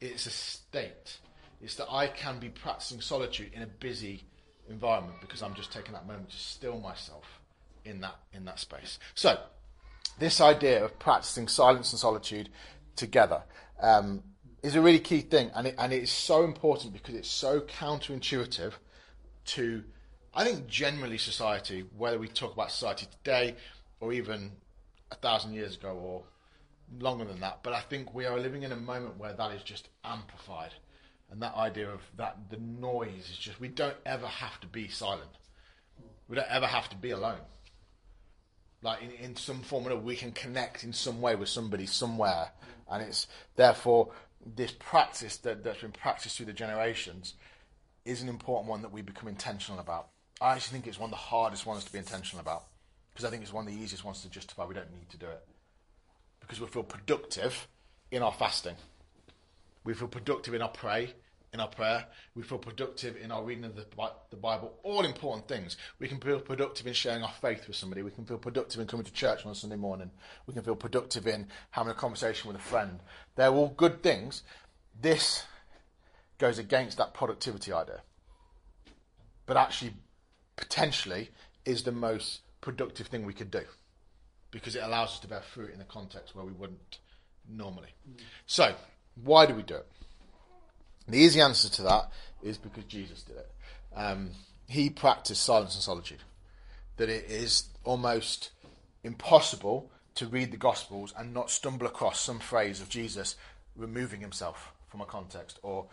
it's 0.00 0.26
a 0.26 0.30
state. 0.30 1.18
It's 1.60 1.74
that 1.76 1.90
I 1.90 2.06
can 2.06 2.38
be 2.38 2.48
practicing 2.50 3.00
solitude 3.00 3.50
in 3.52 3.62
a 3.62 3.66
busy 3.66 4.22
environment 4.68 5.16
because 5.20 5.42
I'm 5.42 5.54
just 5.54 5.72
taking 5.72 5.92
that 5.92 6.06
moment 6.06 6.30
to 6.30 6.36
still 6.36 6.78
myself 6.78 7.24
in 7.84 8.00
that 8.02 8.16
in 8.32 8.44
that 8.44 8.60
space. 8.60 8.98
So, 9.14 9.38
this 10.18 10.40
idea 10.40 10.84
of 10.84 10.98
practicing 10.98 11.48
silence 11.48 11.92
and 11.92 11.98
solitude 11.98 12.50
together 12.96 13.42
um, 13.80 14.22
is 14.62 14.74
a 14.74 14.80
really 14.80 14.98
key 14.98 15.20
thing, 15.20 15.50
and 15.54 15.68
it, 15.68 15.74
and 15.78 15.92
it's 15.92 16.12
so 16.12 16.44
important 16.44 16.92
because 16.92 17.14
it's 17.14 17.30
so 17.30 17.60
counterintuitive 17.60 18.72
to, 19.46 19.84
I 20.38 20.44
think, 20.44 20.68
generally 20.68 21.18
society. 21.18 21.84
Whether 21.96 22.18
we 22.18 22.28
talk 22.28 22.52
about 22.52 22.70
society 22.70 23.08
today 23.24 23.56
or 23.98 24.12
even 24.12 24.52
a 25.10 25.16
thousand 25.16 25.54
years 25.54 25.74
ago 25.74 25.98
or 26.00 26.22
longer 27.00 27.24
than 27.24 27.40
that, 27.40 27.64
but 27.64 27.72
I 27.72 27.80
think 27.80 28.14
we 28.14 28.24
are 28.24 28.38
living 28.38 28.62
in 28.62 28.70
a 28.70 28.76
moment 28.76 29.18
where 29.18 29.32
that 29.32 29.50
is 29.50 29.64
just 29.64 29.88
amplified, 30.04 30.70
and 31.28 31.42
that 31.42 31.56
idea 31.56 31.90
of 31.90 32.02
that 32.16 32.36
the 32.50 32.56
noise 32.58 33.28
is 33.28 33.36
just 33.36 33.60
we 33.60 33.66
don't 33.66 33.96
ever 34.06 34.28
have 34.28 34.60
to 34.60 34.68
be 34.68 34.86
silent. 34.86 35.30
We 36.28 36.36
don't 36.36 36.48
ever 36.48 36.66
have 36.66 36.88
to 36.90 36.96
be 36.96 37.10
alone 37.10 37.40
like 38.82 39.02
in, 39.02 39.10
in 39.10 39.36
some 39.36 39.60
form 39.60 39.86
or 39.86 39.90
another, 39.90 40.04
we 40.04 40.16
can 40.16 40.32
connect 40.32 40.84
in 40.84 40.92
some 40.92 41.20
way 41.20 41.34
with 41.34 41.48
somebody 41.48 41.86
somewhere 41.86 42.52
and 42.90 43.02
it's 43.02 43.26
therefore 43.56 44.12
this 44.54 44.72
practice 44.78 45.36
that, 45.38 45.64
that's 45.64 45.80
been 45.80 45.90
practiced 45.90 46.36
through 46.36 46.46
the 46.46 46.52
generations 46.52 47.34
is 48.04 48.22
an 48.22 48.28
important 48.28 48.68
one 48.68 48.82
that 48.82 48.92
we 48.92 49.02
become 49.02 49.28
intentional 49.28 49.80
about 49.80 50.08
i 50.40 50.54
actually 50.54 50.72
think 50.72 50.86
it's 50.86 50.98
one 50.98 51.08
of 51.08 51.12
the 51.12 51.16
hardest 51.16 51.66
ones 51.66 51.84
to 51.84 51.92
be 51.92 51.98
intentional 51.98 52.40
about 52.40 52.64
because 53.12 53.24
i 53.24 53.30
think 53.30 53.42
it's 53.42 53.52
one 53.52 53.66
of 53.66 53.72
the 53.72 53.78
easiest 53.78 54.04
ones 54.04 54.22
to 54.22 54.30
justify 54.30 54.64
we 54.64 54.74
don't 54.74 54.90
need 54.92 55.08
to 55.10 55.16
do 55.16 55.26
it 55.26 55.44
because 56.40 56.60
we 56.60 56.66
feel 56.66 56.82
productive 56.82 57.68
in 58.10 58.22
our 58.22 58.32
fasting 58.32 58.74
We 59.84 59.94
feel 59.94 60.08
productive 60.08 60.54
in 60.54 60.62
our 60.62 60.68
pray, 60.68 61.14
in 61.52 61.60
our 61.60 61.68
prayer. 61.68 62.06
We 62.34 62.42
feel 62.42 62.58
productive 62.58 63.16
in 63.16 63.30
our 63.30 63.42
reading 63.42 63.64
of 63.64 63.76
the, 63.76 63.86
the 64.30 64.36
Bible. 64.36 64.74
All 64.82 65.04
important 65.04 65.48
things. 65.48 65.76
We 65.98 66.08
can 66.08 66.20
feel 66.20 66.40
productive 66.40 66.86
in 66.86 66.92
sharing 66.92 67.22
our 67.22 67.32
faith 67.40 67.66
with 67.66 67.76
somebody. 67.76 68.02
We 68.02 68.10
can 68.10 68.26
feel 68.26 68.38
productive 68.38 68.80
in 68.80 68.86
coming 68.86 69.06
to 69.06 69.12
church 69.12 69.46
on 69.46 69.52
a 69.52 69.54
Sunday 69.54 69.76
morning. 69.76 70.10
We 70.46 70.54
can 70.54 70.62
feel 70.62 70.76
productive 70.76 71.26
in 71.26 71.48
having 71.70 71.90
a 71.90 71.94
conversation 71.94 72.48
with 72.48 72.56
a 72.56 72.62
friend. 72.62 73.00
They're 73.36 73.48
all 73.48 73.68
good 73.68 74.02
things. 74.02 74.42
This 75.00 75.44
goes 76.38 76.58
against 76.58 76.98
that 76.98 77.14
productivity 77.14 77.72
idea. 77.72 78.02
But 79.46 79.56
actually, 79.56 79.94
potentially, 80.58 81.30
is 81.64 81.82
the 81.82 81.92
most 81.92 82.40
productive 82.60 83.06
thing 83.06 83.24
we 83.24 83.34
could 83.34 83.50
do 83.50 83.62
because 84.50 84.74
it 84.76 84.82
allows 84.82 85.10
us 85.10 85.20
to 85.20 85.28
bear 85.28 85.40
fruit 85.40 85.72
in 85.74 85.80
a 85.80 85.84
context 85.84 86.34
where 86.34 86.44
we 86.44 86.52
wouldn't 86.52 86.98
normally. 87.48 87.94
Mm. 88.10 88.20
So, 88.46 88.74
why 89.22 89.46
do 89.46 89.54
we 89.54 89.62
do 89.62 89.76
it? 89.76 89.86
The 91.06 91.18
easy 91.18 91.40
answer 91.40 91.68
to 91.68 91.82
that 91.82 92.10
is 92.42 92.58
because 92.58 92.84
Jesus 92.84 93.22
did 93.22 93.36
it. 93.36 93.50
Um, 93.96 94.30
he 94.66 94.90
practiced 94.90 95.42
silence 95.42 95.74
and 95.74 95.82
solitude. 95.82 96.22
That 96.96 97.08
it 97.08 97.24
is 97.30 97.68
almost 97.84 98.50
impossible 99.04 99.90
to 100.16 100.26
read 100.26 100.50
the 100.50 100.56
Gospels 100.56 101.14
and 101.16 101.32
not 101.32 101.50
stumble 101.50 101.86
across 101.86 102.20
some 102.20 102.40
phrase 102.40 102.80
of 102.80 102.88
Jesus 102.88 103.36
removing 103.76 104.20
himself 104.20 104.72
from 104.88 105.00
a 105.00 105.06
context 105.06 105.58
or 105.62 105.86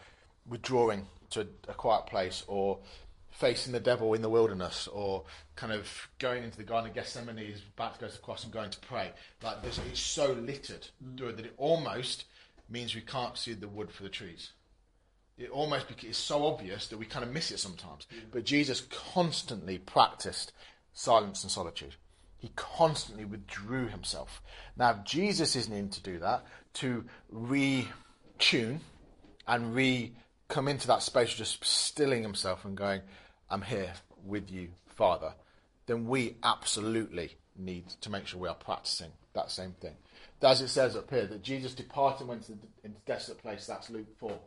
withdrawing 0.47 1.07
to 1.29 1.47
a 1.67 1.73
quiet 1.73 2.07
place 2.07 2.43
or 2.47 2.79
facing 3.37 3.73
the 3.73 3.79
devil 3.79 4.13
in 4.13 4.21
the 4.21 4.29
wilderness 4.29 4.87
or 4.87 5.23
kind 5.55 5.73
of 5.73 6.07
going 6.19 6.43
into 6.43 6.57
the 6.57 6.63
Garden 6.63 6.89
of 6.89 6.95
Gethsemane, 6.95 7.37
he's 7.37 7.61
about 7.75 7.95
to 7.95 7.99
go 7.99 8.07
to 8.07 8.13
the 8.13 8.19
cross 8.19 8.43
and 8.43 8.53
going 8.53 8.69
to 8.69 8.79
pray. 8.79 9.11
Like 9.43 9.61
this, 9.61 9.79
it's 9.89 9.99
so 9.99 10.33
littered 10.33 10.87
mm. 11.03 11.35
that 11.35 11.45
it 11.45 11.53
almost 11.57 12.25
means 12.69 12.95
we 12.95 13.01
can't 13.01 13.37
see 13.37 13.53
the 13.53 13.67
wood 13.67 13.91
for 13.91 14.03
the 14.03 14.09
trees. 14.09 14.51
It 15.37 15.49
almost 15.49 15.87
it's 16.01 16.17
so 16.17 16.45
obvious 16.45 16.87
that 16.87 16.97
we 16.97 17.05
kind 17.05 17.25
of 17.25 17.31
miss 17.31 17.51
it 17.51 17.59
sometimes. 17.59 18.07
But 18.31 18.45
Jesus 18.45 18.87
constantly 19.13 19.79
practiced 19.79 20.53
silence 20.93 21.43
and 21.43 21.51
solitude. 21.51 21.95
He 22.37 22.51
constantly 22.55 23.25
withdrew 23.25 23.87
himself. 23.87 24.41
Now, 24.77 25.01
Jesus 25.03 25.55
isn't 25.57 25.73
in 25.73 25.89
to 25.89 26.01
do 26.01 26.19
that, 26.19 26.45
to 26.75 27.03
retune 27.33 28.79
and 29.47 29.75
re 29.75 30.13
come 30.47 30.67
into 30.67 30.87
that 30.87 31.01
space 31.01 31.31
of 31.31 31.37
just 31.37 31.65
stilling 31.65 32.21
himself 32.21 32.65
and 32.65 32.77
going, 32.77 33.01
I'm 33.55 33.61
here 33.61 33.93
with 34.25 34.51
you, 34.51 34.67
Father, 34.85 35.33
then 35.85 36.09
we 36.09 36.35
absolutely 36.43 37.37
need 37.57 37.87
to 38.01 38.09
make 38.09 38.27
sure 38.27 38.37
we 38.37 38.49
are 38.49 38.53
practicing 38.53 39.11
that 39.31 39.49
same 39.49 39.71
thing. 39.79 39.93
As 40.41 40.59
it 40.59 40.67
says 40.67 40.97
up 40.97 41.09
here, 41.09 41.25
that 41.27 41.41
Jesus 41.41 41.73
departed 41.73 42.23
and 42.23 42.27
went 42.27 42.43
to 42.47 42.51
the 42.51 42.89
desolate 43.05 43.41
place, 43.41 43.65
that's 43.65 43.89
Luke 43.89 44.13
4. 44.19 44.37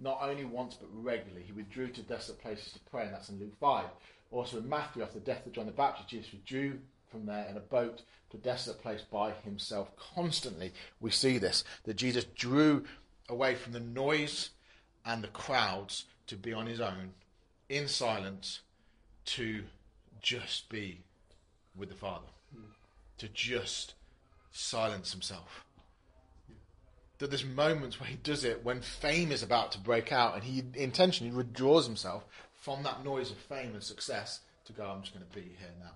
Not 0.00 0.18
only 0.20 0.44
once, 0.44 0.74
but 0.74 0.88
regularly. 0.92 1.44
He 1.46 1.52
withdrew 1.52 1.90
to 1.90 2.02
desolate 2.02 2.42
places 2.42 2.72
to 2.72 2.80
pray, 2.90 3.04
and 3.04 3.14
that's 3.14 3.28
in 3.28 3.38
Luke 3.38 3.56
5. 3.60 3.84
Also 4.32 4.58
in 4.58 4.68
Matthew, 4.68 5.04
after 5.04 5.20
the 5.20 5.24
death 5.24 5.46
of 5.46 5.52
John 5.52 5.66
the 5.66 5.70
Baptist, 5.70 6.08
Jesus 6.08 6.32
withdrew 6.32 6.80
from 7.08 7.26
there 7.26 7.46
in 7.48 7.56
a 7.56 7.60
boat 7.60 8.02
to 8.30 8.36
a 8.36 8.40
desolate 8.40 8.82
place 8.82 9.02
by 9.02 9.30
himself. 9.44 9.92
Constantly, 9.96 10.72
we 10.98 11.12
see 11.12 11.38
this 11.38 11.62
that 11.84 11.94
Jesus 11.94 12.24
drew 12.24 12.82
away 13.28 13.54
from 13.54 13.74
the 13.74 13.78
noise 13.78 14.50
and 15.06 15.22
the 15.22 15.28
crowds 15.28 16.06
to 16.26 16.34
be 16.34 16.52
on 16.52 16.66
his 16.66 16.80
own 16.80 17.12
in 17.70 17.88
silence 17.88 18.60
to 19.24 19.62
just 20.20 20.68
be 20.68 21.00
with 21.76 21.88
the 21.88 21.94
Father, 21.94 22.26
to 23.16 23.28
just 23.28 23.94
silence 24.50 25.12
himself. 25.12 25.64
That 27.18 27.30
there's 27.30 27.44
moments 27.44 28.00
where 28.00 28.08
he 28.08 28.16
does 28.16 28.44
it 28.44 28.64
when 28.64 28.80
fame 28.80 29.30
is 29.30 29.42
about 29.42 29.72
to 29.72 29.78
break 29.78 30.10
out 30.10 30.34
and 30.34 30.42
he 30.42 30.64
intentionally 30.74 31.32
withdraws 31.32 31.86
himself 31.86 32.24
from 32.60 32.82
that 32.82 33.04
noise 33.04 33.30
of 33.30 33.36
fame 33.36 33.72
and 33.72 33.82
success 33.82 34.40
to 34.64 34.72
go, 34.72 34.84
I'm 34.84 35.02
just 35.02 35.14
going 35.14 35.26
to 35.26 35.34
be 35.34 35.42
here 35.58 35.70
now. 35.78 35.92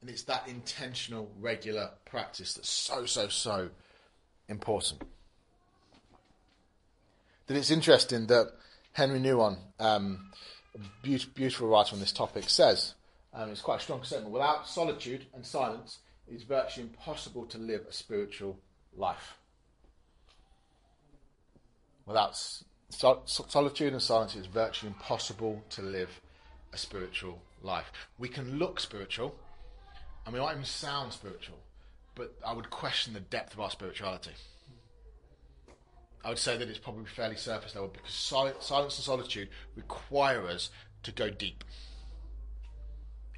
And 0.00 0.10
it's 0.10 0.24
that 0.24 0.46
intentional, 0.46 1.30
regular 1.40 1.90
practice 2.04 2.54
that's 2.54 2.68
so, 2.68 3.06
so, 3.06 3.28
so 3.28 3.70
important. 4.48 5.02
That 7.46 7.56
it's 7.56 7.70
interesting 7.70 8.26
that 8.26 8.48
Henri 8.92 9.20
Nouwen, 9.20 9.58
um, 9.80 10.30
beautiful, 11.02 11.32
beautiful 11.34 11.68
writer 11.68 11.94
on 11.94 12.00
this 12.00 12.12
topic, 12.12 12.48
says, 12.48 12.94
um, 13.32 13.50
it's 13.50 13.60
quite 13.60 13.80
a 13.80 13.82
strong 13.82 14.02
statement, 14.02 14.32
without 14.32 14.68
solitude 14.68 15.26
and 15.34 15.44
silence, 15.44 15.98
it 16.28 16.34
is 16.34 16.42
virtually 16.42 16.86
impossible 16.86 17.44
to 17.46 17.58
live 17.58 17.84
a 17.88 17.92
spiritual 17.92 18.58
life. 18.96 19.36
Without 22.06 22.36
sol- 22.90 23.22
solitude 23.26 23.92
and 23.92 24.02
silence, 24.02 24.36
it's 24.36 24.46
virtually 24.46 24.92
impossible 24.92 25.62
to 25.70 25.82
live 25.82 26.20
a 26.72 26.78
spiritual 26.78 27.40
life. 27.62 27.90
We 28.18 28.28
can 28.28 28.58
look 28.58 28.80
spiritual, 28.80 29.34
and 30.24 30.34
we 30.34 30.40
might 30.40 30.52
even 30.52 30.64
sound 30.64 31.12
spiritual, 31.12 31.58
but 32.14 32.34
I 32.46 32.52
would 32.52 32.70
question 32.70 33.14
the 33.14 33.20
depth 33.20 33.54
of 33.54 33.60
our 33.60 33.70
spirituality. 33.70 34.32
I 36.24 36.28
would 36.28 36.38
say 36.38 36.56
that 36.56 36.68
it's 36.68 36.78
probably 36.78 37.04
fairly 37.04 37.36
surface 37.36 37.74
level 37.74 37.90
because 37.92 38.12
silence 38.12 38.70
and 38.70 39.04
solitude 39.04 39.50
require 39.76 40.46
us 40.46 40.70
to 41.02 41.12
go 41.12 41.28
deep 41.28 41.64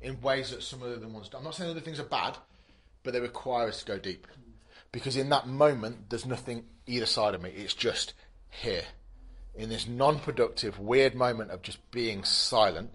in 0.01 0.21
ways 0.21 0.51
that 0.51 0.63
some 0.63 0.83
other 0.83 1.09
ones 1.09 1.29
do. 1.29 1.37
I'm 1.37 1.45
not 1.45 1.55
saying 1.55 1.71
other 1.71 1.81
things 1.81 1.99
are 1.99 2.05
bad, 2.05 2.37
but 3.03 3.13
they 3.13 3.21
require 3.21 3.69
us 3.69 3.81
to 3.81 3.87
go 3.87 3.99
deep 3.99 4.27
because 4.93 5.17
in 5.17 5.31
that 5.31 5.49
moment 5.49 6.11
there's 6.11 6.27
nothing 6.27 6.65
either 6.87 7.07
side 7.07 7.35
of 7.35 7.43
me. 7.43 7.51
It's 7.51 7.75
just 7.75 8.15
here 8.49 8.85
in 9.55 9.69
this 9.69 9.89
non-productive, 9.89 10.79
weird 10.79 11.15
moment 11.15 11.51
of 11.51 11.63
just 11.63 11.91
being 11.91 12.23
silent. 12.25 12.91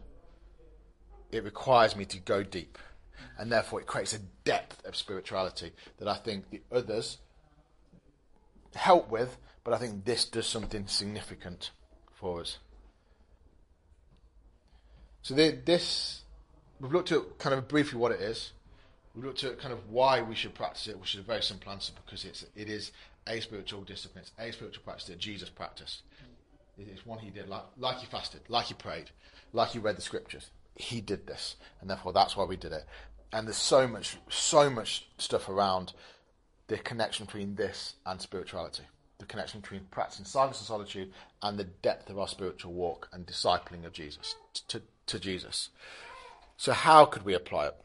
It 1.32 1.44
requires 1.44 1.96
me 1.96 2.06
to 2.06 2.20
go 2.20 2.44
deep, 2.44 2.78
and 3.38 3.52
therefore 3.52 3.82
it 3.82 3.88
creates 3.88 4.14
a 4.14 4.20
depth 4.44 4.86
of 4.86 4.96
spirituality 4.96 5.72
that 5.98 6.08
I 6.08 6.16
think 6.16 6.50
the 6.50 6.62
others 6.72 7.18
help 8.74 9.10
with 9.10 9.38
but 9.64 9.74
I 9.74 9.78
think 9.78 10.06
this 10.06 10.26
does 10.26 10.48
something 10.48 10.88
significant 10.88 11.72
for 12.14 12.42
us. 12.42 12.58
So 15.22 15.36
this, 15.36 16.22
we've 16.80 16.92
looked 16.92 17.12
at 17.12 17.38
kind 17.38 17.54
of 17.54 17.68
briefly 17.68 18.00
what 18.00 18.12
it 18.12 18.22
is. 18.22 18.54
We've 19.14 19.26
looked 19.26 19.44
at 19.44 19.60
kind 19.60 19.74
of 19.74 19.90
why 19.90 20.22
we 20.22 20.36
should 20.36 20.56
practice 20.56 20.88
it, 20.88 21.00
which 21.00 21.14
is 21.14 21.20
a 21.20 21.24
very 21.24 21.44
simple 21.44 21.72
answer 21.72 21.94
because 22.04 22.26
it's 22.26 22.46
it 22.56 22.70
is 22.70 22.92
a 23.28 23.40
spiritual 23.40 23.82
discipline, 23.82 24.24
it's 24.24 24.32
a 24.40 24.52
spiritual 24.52 24.84
practice 24.84 25.08
that 25.08 25.20
Jesus 25.20 25.50
practiced. 25.50 26.02
It's 26.78 27.06
one 27.06 27.20
he 27.20 27.30
did, 27.30 27.48
like, 27.48 27.66
like 27.78 27.98
he 27.98 28.08
fasted, 28.08 28.42
like 28.48 28.66
he 28.66 28.74
prayed, 28.74 29.12
like 29.54 29.70
he 29.70 29.80
read 29.80 29.98
the 29.98 30.02
scriptures. 30.02 30.50
He 30.76 31.02
did 31.02 31.28
this, 31.28 31.56
and 31.80 31.90
therefore 31.90 32.14
that's 32.14 32.36
why 32.36 32.46
we 32.46 32.56
did 32.56 32.72
it. 32.72 32.86
And 33.32 33.46
there's 33.46 33.58
so 33.58 33.88
much, 33.88 34.18
so 34.30 34.70
much 34.70 35.08
stuff 35.18 35.50
around 35.50 35.94
the 36.68 36.78
connection 36.78 37.26
between 37.26 37.56
this 37.56 37.96
and 38.06 38.20
spirituality 38.20 38.84
the 39.22 39.28
connection 39.28 39.62
between 39.62 39.82
practicing 39.92 40.26
silence 40.26 40.60
and 40.60 40.68
solitude 40.68 41.12
and 41.42 41.58
the 41.58 41.64
depth 41.64 42.10
of 42.10 42.20
our 42.20 42.28
spiritual 42.28 42.74
walk 42.74 43.10
and 43.14 43.26
discipling 43.26 43.86
of 43.86 43.94
Jesus 43.94 44.36
to, 44.68 44.82
to 45.08 45.20
Jesus. 45.20 45.70
So, 46.58 46.74
how 46.74 47.06
could 47.06 47.24
we 47.24 47.34
apply 47.34 47.68
it? 47.68 47.76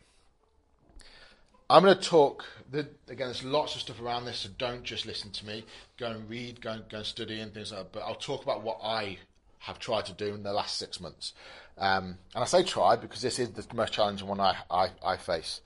I'm 1.69 1.83
going 1.83 1.97
to 1.97 2.03
talk. 2.03 2.45
The, 2.71 2.81
again, 3.09 3.29
there's 3.29 3.45
lots 3.45 3.75
of 3.75 3.81
stuff 3.81 4.01
around 4.01 4.25
this, 4.25 4.41
so 4.41 4.51
don't 4.59 4.85
just 4.85 5.07
listen 5.07 5.31
to 5.33 5.47
me. 5.47 5.65
Go 5.97 6.11
and 6.11 6.29
read, 6.29 6.61
go 6.61 6.73
and, 6.73 6.89
go 6.89 6.99
and 6.99 7.07
study, 7.07 7.41
and 7.41 7.53
things 7.53 7.73
like 7.73 7.81
that. 7.81 7.93
But 7.93 8.03
I'll 8.05 8.15
talk 8.15 8.43
about 8.43 8.63
what 8.63 8.79
I 8.83 9.19
have 9.61 9.79
tried 9.79 10.07
to 10.07 10.13
do 10.13 10.35
in 10.35 10.43
the 10.43 10.53
last 10.53 10.79
six 10.79 11.01
months. 11.01 11.33
Um, 11.79 12.19
and 12.35 12.43
I 12.43 12.45
say 12.45 12.63
try 12.63 12.97
because 12.97 13.21
this 13.21 13.39
is 13.39 13.51
the 13.51 13.65
most 13.75 13.93
challenging 13.93 14.29
one 14.29 14.41
I, 14.41 14.57
I, 14.71 14.89
I 15.05 15.17
face. 15.17 15.61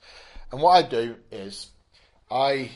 And 0.51 0.61
what 0.61 0.71
I 0.71 0.87
do 0.87 1.15
is 1.31 1.69
I 2.29 2.71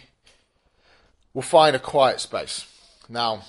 will 1.33 1.41
find 1.41 1.75
a 1.75 1.79
quiet 1.79 2.19
space. 2.19 2.65
Now, 3.09 3.43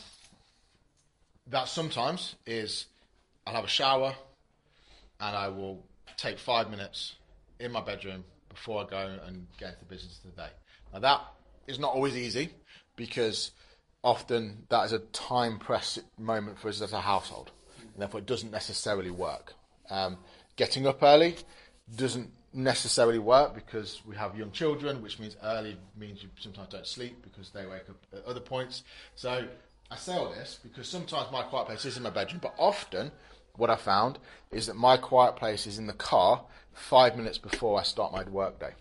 that 1.48 1.68
sometimes 1.68 2.34
is 2.46 2.86
I'll 3.46 3.54
have 3.54 3.64
a 3.64 3.68
shower 3.68 4.14
and 5.20 5.36
I 5.36 5.48
will 5.48 5.84
take 6.16 6.38
five 6.38 6.70
minutes 6.70 7.14
in 7.58 7.72
my 7.72 7.80
bedroom 7.80 8.24
before 8.48 8.84
I 8.84 8.90
go 8.90 9.18
and 9.26 9.46
get 9.58 9.74
into 9.74 9.84
business 9.86 10.20
of 10.24 10.34
the 10.34 10.42
day. 10.42 10.48
Now, 10.92 10.98
that 11.00 11.20
is 11.66 11.78
not 11.78 11.94
always 11.94 12.16
easy 12.16 12.50
because 12.96 13.52
often 14.02 14.64
that 14.68 14.84
is 14.84 14.92
a 14.92 14.98
time 14.98 15.58
press 15.58 15.98
moment 16.18 16.58
for 16.58 16.68
us 16.68 16.80
as 16.80 16.92
a 16.92 17.00
household, 17.00 17.50
and 17.80 18.00
therefore 18.00 18.20
it 18.20 18.26
doesn't 18.26 18.50
necessarily 18.50 19.10
work. 19.10 19.54
Um, 19.90 20.18
getting 20.56 20.86
up 20.86 21.02
early 21.02 21.36
doesn't 21.94 22.30
necessarily 22.56 23.18
work 23.18 23.54
because 23.54 24.00
we 24.06 24.16
have 24.16 24.36
young 24.36 24.50
children, 24.50 25.02
which 25.02 25.18
means 25.18 25.36
early 25.42 25.76
means 25.96 26.22
you 26.22 26.30
sometimes 26.40 26.68
don't 26.70 26.86
sleep 26.86 27.22
because 27.22 27.50
they 27.50 27.66
wake 27.66 27.88
up 27.88 27.96
at 28.12 28.24
other 28.24 28.40
points. 28.40 28.82
So 29.14 29.46
I 29.90 29.96
say 29.96 30.14
all 30.14 30.30
this 30.30 30.58
because 30.62 30.88
sometimes 30.88 31.30
my 31.30 31.42
quiet 31.42 31.66
place 31.66 31.84
is 31.84 31.96
in 31.96 32.02
my 32.02 32.10
bedroom, 32.10 32.40
but 32.42 32.54
often 32.58 33.12
what 33.56 33.70
I 33.70 33.76
found 33.76 34.18
is 34.50 34.66
that 34.66 34.74
my 34.74 34.96
quiet 34.96 35.36
place 35.36 35.66
is 35.66 35.78
in 35.78 35.86
the 35.86 35.92
car 35.92 36.44
five 36.72 37.16
minutes 37.16 37.38
before 37.38 37.78
I 37.78 37.82
start 37.82 38.12
my 38.12 38.24
work 38.24 38.58
day. 38.58 38.72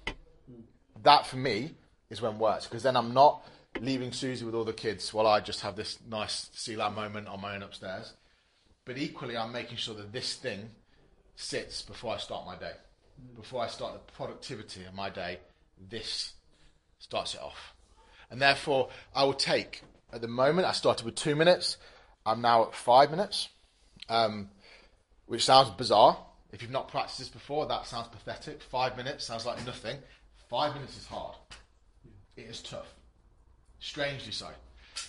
That 1.04 1.28
for 1.28 1.38
me 1.38 1.76
is 2.10 2.22
when 2.22 2.40
works 2.40 2.66
because 2.66 2.84
then 2.84 2.96
I'm 2.96 3.14
not 3.14 3.46
leaving 3.82 4.12
Susie 4.12 4.46
with 4.46 4.56
all 4.56 4.64
the 4.64 4.74
kids 4.74 5.14
while 5.14 5.28
I 5.28 5.42
just 5.42 5.62
have 5.62 5.76
this 5.76 6.00
nice 6.10 6.50
Selah 6.54 6.92
moment 6.92 7.28
on 7.28 7.42
my 7.42 7.56
own 7.56 7.64
upstairs. 7.64 8.14
But 8.86 8.98
equally, 8.98 9.36
I'm 9.36 9.52
making 9.52 9.78
sure 9.78 9.96
that 9.96 10.14
this 10.14 10.36
thing 10.36 10.70
sits 11.36 11.82
before 11.82 12.14
I 12.14 12.18
start 12.18 12.46
my 12.46 12.56
day. 12.56 12.74
Before 13.36 13.64
I 13.64 13.68
start 13.68 13.94
the 13.94 14.12
productivity 14.14 14.86
of 14.86 14.94
my 14.94 15.10
day, 15.10 15.40
this 15.90 16.34
starts 17.00 17.36
it 17.36 17.42
off. 17.42 17.74
And 18.30 18.42
therefore, 18.42 18.90
I 19.14 19.24
will 19.24 19.34
take, 19.34 19.84
at 20.12 20.22
the 20.22 20.28
moment, 20.28 20.68
I 20.68 20.72
started 20.72 21.06
with 21.06 21.16
two 21.16 21.36
minutes. 21.36 21.78
I'm 22.26 22.42
now 22.42 22.64
at 22.64 22.76
five 22.76 23.12
minutes, 23.12 23.50
um, 24.10 24.50
which 25.28 25.46
sounds 25.46 25.70
bizarre. 25.72 26.18
If 26.52 26.62
you've 26.62 26.72
not 26.72 26.88
practiced 26.88 27.20
this 27.20 27.30
before, 27.30 27.68
that 27.68 27.86
sounds 27.86 28.08
pathetic. 28.08 28.62
Five 28.62 28.98
minutes 28.98 29.26
sounds 29.26 29.46
like 29.46 29.64
nothing. 29.66 29.98
Five 30.50 30.74
minutes 30.74 30.98
is 30.98 31.06
hard. 31.06 31.36
It 32.36 32.46
is 32.46 32.62
tough. 32.62 32.94
Strangely 33.80 34.32
so. 34.32 34.48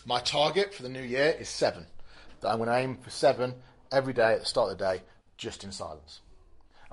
My 0.04 0.20
target 0.20 0.74
for 0.74 0.82
the 0.82 0.88
new 0.88 1.02
year 1.02 1.34
is 1.38 1.48
seven. 1.48 1.86
That 2.40 2.50
I'm 2.50 2.58
going 2.58 2.68
to 2.68 2.76
aim 2.76 2.96
for 2.96 3.10
seven 3.10 3.54
every 3.90 4.12
day 4.12 4.34
at 4.34 4.40
the 4.40 4.46
start 4.46 4.72
of 4.72 4.78
the 4.78 4.84
day, 4.84 5.02
just 5.36 5.64
in 5.64 5.72
silence. 5.72 6.20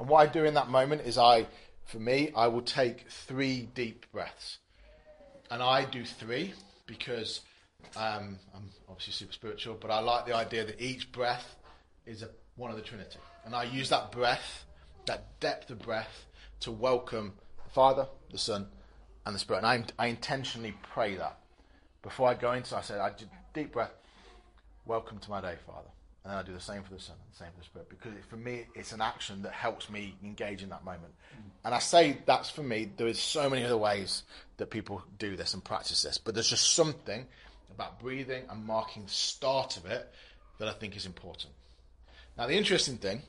And 0.03 0.10
what 0.10 0.27
I 0.27 0.29
do 0.29 0.43
in 0.43 0.55
that 0.55 0.67
moment 0.67 1.03
is 1.05 1.17
I, 1.17 1.48
for 1.86 1.98
me, 1.98 2.33
I 2.36 2.48
will 2.48 2.62
take 2.62 3.10
three 3.10 3.69
deep 3.74 4.05
breaths. 4.12 4.57
And 5.50 5.63
I 5.63 5.86
do 5.86 6.03
three 6.03 6.53
because 6.86 7.39
um, 7.95 8.38
I'm 8.53 8.69
obviously 8.89 9.13
super 9.13 9.31
spiritual, 9.31 9.77
but 9.79 9.91
I 9.91 10.01
like 10.01 10.25
the 10.25 10.36
idea 10.36 10.65
that 10.65 10.81
each 10.81 11.10
breath 11.13 11.55
is 12.05 12.22
a, 12.22 12.27
one 12.57 12.69
of 12.69 12.75
the 12.75 12.81
Trinity. 12.81 13.17
And 13.45 13.55
I 13.55 13.63
use 13.63 13.88
that 13.91 14.12
breath, 14.12 14.65
that 15.05 15.39
depth 15.39 15.69
of 15.69 15.79
breath, 15.79 16.25
to 16.60 16.72
welcome 16.74 17.31
the 17.63 17.72
Father, 17.72 18.05
the 18.29 18.38
Son, 18.38 18.67
and 19.25 19.33
the 19.33 19.39
Spirit. 19.39 19.63
And 19.63 19.67
I, 19.67 20.03
I 20.03 20.07
intentionally 20.07 20.74
pray 20.91 21.15
that. 21.15 21.38
Before 22.01 22.27
I 22.27 22.33
go 22.33 22.51
into 22.51 22.75
I 22.75 22.81
say, 22.81 23.00
I 23.00 23.12
do 23.12 23.24
deep 23.53 23.72
breath, 23.72 23.93
welcome 24.86 25.19
to 25.19 25.29
my 25.29 25.39
day, 25.39 25.55
Father. 25.65 25.88
And 26.24 26.32
then 26.32 26.39
I 26.39 26.44
do 26.44 26.53
the 26.53 26.60
same 26.60 26.84
for 26.84 26.94
the 26.94 27.00
Son 27.00 27.15
and 27.22 27.34
the 27.34 27.38
same 27.38 27.51
for 27.53 27.60
the 27.60 27.65
Spirit. 27.65 27.89
Because 27.89 28.13
for 28.30 28.38
me, 28.38 28.65
it's 28.75 28.94
an 28.94 29.01
action 29.01 29.42
that 29.42 29.51
helps 29.51 29.89
me 29.89 30.15
engage 30.24 30.63
in 30.63 30.70
that 30.70 30.86
moment. 30.86 31.13
Mm. 31.36 31.50
And 31.65 31.75
I 31.75 31.80
say 31.80 32.18
that's 32.25 32.50
for 32.50 32.63
me. 32.63 32.89
There 32.96 33.08
is 33.08 33.20
so 33.20 33.50
many 33.50 33.65
other 33.65 33.77
ways 33.77 34.24
that 34.58 34.70
people 34.70 35.03
do 35.20 35.36
this 35.36 35.53
and 35.53 35.63
practice 35.63 36.01
this. 36.01 36.18
But 36.18 36.34
there's 36.34 36.50
just 36.50 36.74
something 36.75 37.25
about 37.72 38.00
breathing 38.00 38.44
and 38.50 38.65
marking 38.65 39.03
the 39.03 39.10
start 39.10 39.75
of 39.75 39.86
it 39.86 40.10
that 40.60 40.68
I 40.68 40.72
think 40.72 40.96
is 40.96 41.06
important. 41.06 41.53
Now, 42.38 42.48
the 42.48 42.56
interesting 42.56 42.98
thing 42.98 43.22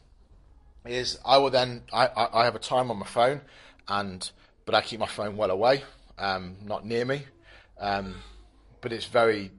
is 0.86 1.18
I 1.24 1.38
will 1.38 1.50
then, 1.50 1.82
I, 1.92 2.06
I, 2.06 2.42
I 2.42 2.44
have 2.44 2.54
a 2.54 2.60
time 2.60 2.90
on 2.90 2.98
my 2.98 3.06
phone, 3.06 3.40
and 3.88 4.30
but 4.66 4.74
I 4.74 4.80
keep 4.80 5.00
my 5.00 5.06
phone 5.06 5.36
well 5.36 5.50
away, 5.50 5.82
um, 6.18 6.56
not 6.64 6.86
near 6.86 7.04
me. 7.04 7.24
Um, 7.78 8.14
but 8.80 8.92
it's 8.92 9.06
very 9.06 9.50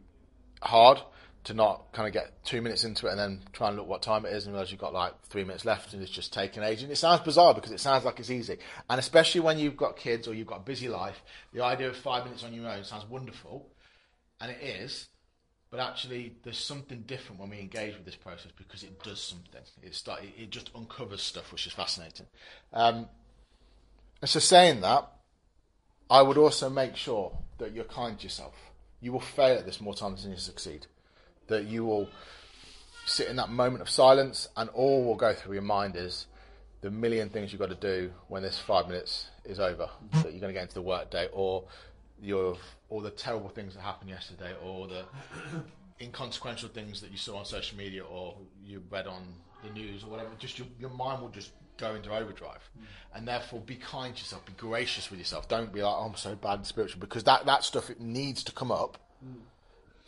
hard 0.62 1.02
to 1.46 1.54
not 1.54 1.92
kind 1.94 2.08
of 2.08 2.14
get 2.14 2.44
two 2.44 2.60
minutes 2.60 2.84
into 2.84 3.08
it 3.08 3.12
and 3.12 3.20
then 3.20 3.40
try 3.54 3.68
and 3.68 3.78
look 3.78 3.88
what 3.88 4.02
time 4.02 4.26
it 4.26 4.34
is 4.34 4.46
and 4.46 4.54
realize 4.54 4.72
you've 4.72 4.80
got 4.80 4.94
like 4.94 5.14
three 5.28 5.44
minutes 5.44 5.64
left 5.64 5.94
and 5.94 6.02
it's 6.02 6.12
just 6.12 6.34
taking 6.34 6.64
age. 6.64 6.82
And 6.82 6.92
it 6.92 6.96
sounds 6.96 7.22
bizarre 7.22 7.54
because 7.54 7.72
it 7.72 7.80
sounds 7.80 8.04
like 8.04 8.20
it's 8.20 8.32
easy. 8.32 8.58
And 8.90 9.00
especially 9.00 9.42
when 9.42 9.60
you've 9.60 9.78
got 9.78 9.96
kids 9.96 10.28
or 10.28 10.34
you've 10.34 10.48
got 10.48 10.58
a 10.58 10.64
busy 10.64 10.90
life, 10.90 11.22
the 11.54 11.64
idea 11.64 11.90
of 11.90 11.96
five 11.96 12.24
minutes 12.26 12.44
on 12.44 12.54
your 12.54 12.68
own 12.68 12.84
sounds 12.84 13.08
wonderful. 13.08 13.70
And 14.42 14.52
it 14.52 14.62
is. 14.62 15.08
But 15.70 15.80
actually, 15.80 16.36
there's 16.44 16.58
something 16.58 17.04
different 17.06 17.40
when 17.40 17.50
we 17.50 17.60
engage 17.60 17.96
with 17.96 18.06
this 18.06 18.16
process 18.16 18.52
because 18.58 18.84
it 18.84 19.04
does 19.04 19.22
something. 19.22 19.62
It, 19.84 19.94
start, 19.94 20.22
it 20.24 20.50
just 20.50 20.72
uncovers 20.74 21.22
stuff, 21.22 21.52
which 21.52 21.68
is 21.68 21.74
fascinating. 21.74 22.28
Um, 22.72 23.08
and 24.22 24.30
so, 24.30 24.40
saying 24.40 24.82
that, 24.82 25.12
I 26.10 26.22
would 26.22 26.38
also 26.38 26.70
make 26.70 26.96
sure 26.96 27.38
that 27.58 27.74
you're 27.74 27.84
kind 27.84 28.18
to 28.18 28.24
yourself. 28.24 28.54
You 29.02 29.12
will 29.12 29.20
fail 29.20 29.58
at 29.58 29.66
this 29.66 29.82
more 29.82 29.94
times 29.94 30.24
than 30.24 30.32
you 30.32 30.38
succeed 30.38 30.88
that 31.48 31.66
you 31.66 31.86
will 31.86 32.10
sit 33.06 33.28
in 33.28 33.36
that 33.36 33.50
moment 33.50 33.82
of 33.82 33.90
silence 33.90 34.48
and 34.58 34.70
all 34.72 35.04
will 35.06 35.16
go 35.16 35.34
through 35.34 35.54
your 35.54 35.62
mind 35.62 35.96
is 35.96 36.26
the 36.82 36.90
million 36.90 37.30
things 37.30 37.52
you've 37.52 37.60
got 37.62 37.70
to 37.70 37.76
do 37.76 38.12
when 38.28 38.44
this 38.44 38.60
five 38.60 38.88
minutes 38.88 39.28
is 39.44 39.60
over 39.60 39.90
that 40.14 40.32
you're 40.32 40.42
going 40.42 40.42
to 40.42 40.54
get 40.54 40.64
into 40.64 40.74
the 40.74 40.82
workday 40.82 41.28
or 41.34 41.64
your 42.22 42.58
all 42.90 43.02
the 43.02 43.12
terrible 43.12 43.50
things 43.50 43.76
that 43.76 43.82
happened 43.82 44.10
yesterday 44.10 44.54
or 44.64 44.88
the 44.88 45.04
inconsequential 46.02 46.70
things 46.70 47.02
that 47.02 47.12
you 47.12 47.18
saw 47.18 47.38
on 47.38 47.46
social 47.46 47.78
media 47.78 48.04
or 48.04 48.36
you 48.64 48.82
read 48.90 49.08
on 49.08 49.24
the 49.64 49.70
news 49.72 50.04
or 50.04 50.08
whatever. 50.08 50.30
Just 50.38 50.58
your, 50.60 50.68
your 50.80 50.90
mind 50.90 51.22
will 51.22 51.30
just 51.30 51.52
go 51.78 51.94
into 51.94 52.10
overdrive. 52.10 52.70
Mm. 52.80 52.84
and 53.16 53.28
therefore 53.28 53.60
be 53.60 53.76
kind 53.76 54.16
to 54.16 54.22
yourself 54.22 54.46
be 54.46 54.54
gracious 54.54 55.10
with 55.10 55.20
yourself. 55.20 55.48
Don't 55.48 55.74
be 55.74 55.82
like 55.84 55.94
oh, 55.94 56.06
i'm 56.06 56.16
so 56.16 56.36
bad 56.36 56.60
and 56.60 56.66
spiritual 56.66 57.02
because 57.02 57.24
that, 57.26 57.46
that 57.46 57.64
stuff 57.64 57.90
it 57.90 58.00
needs 58.00 58.44
to 58.46 58.52
come 58.52 58.72
up. 58.72 58.98
Mm 59.26 59.42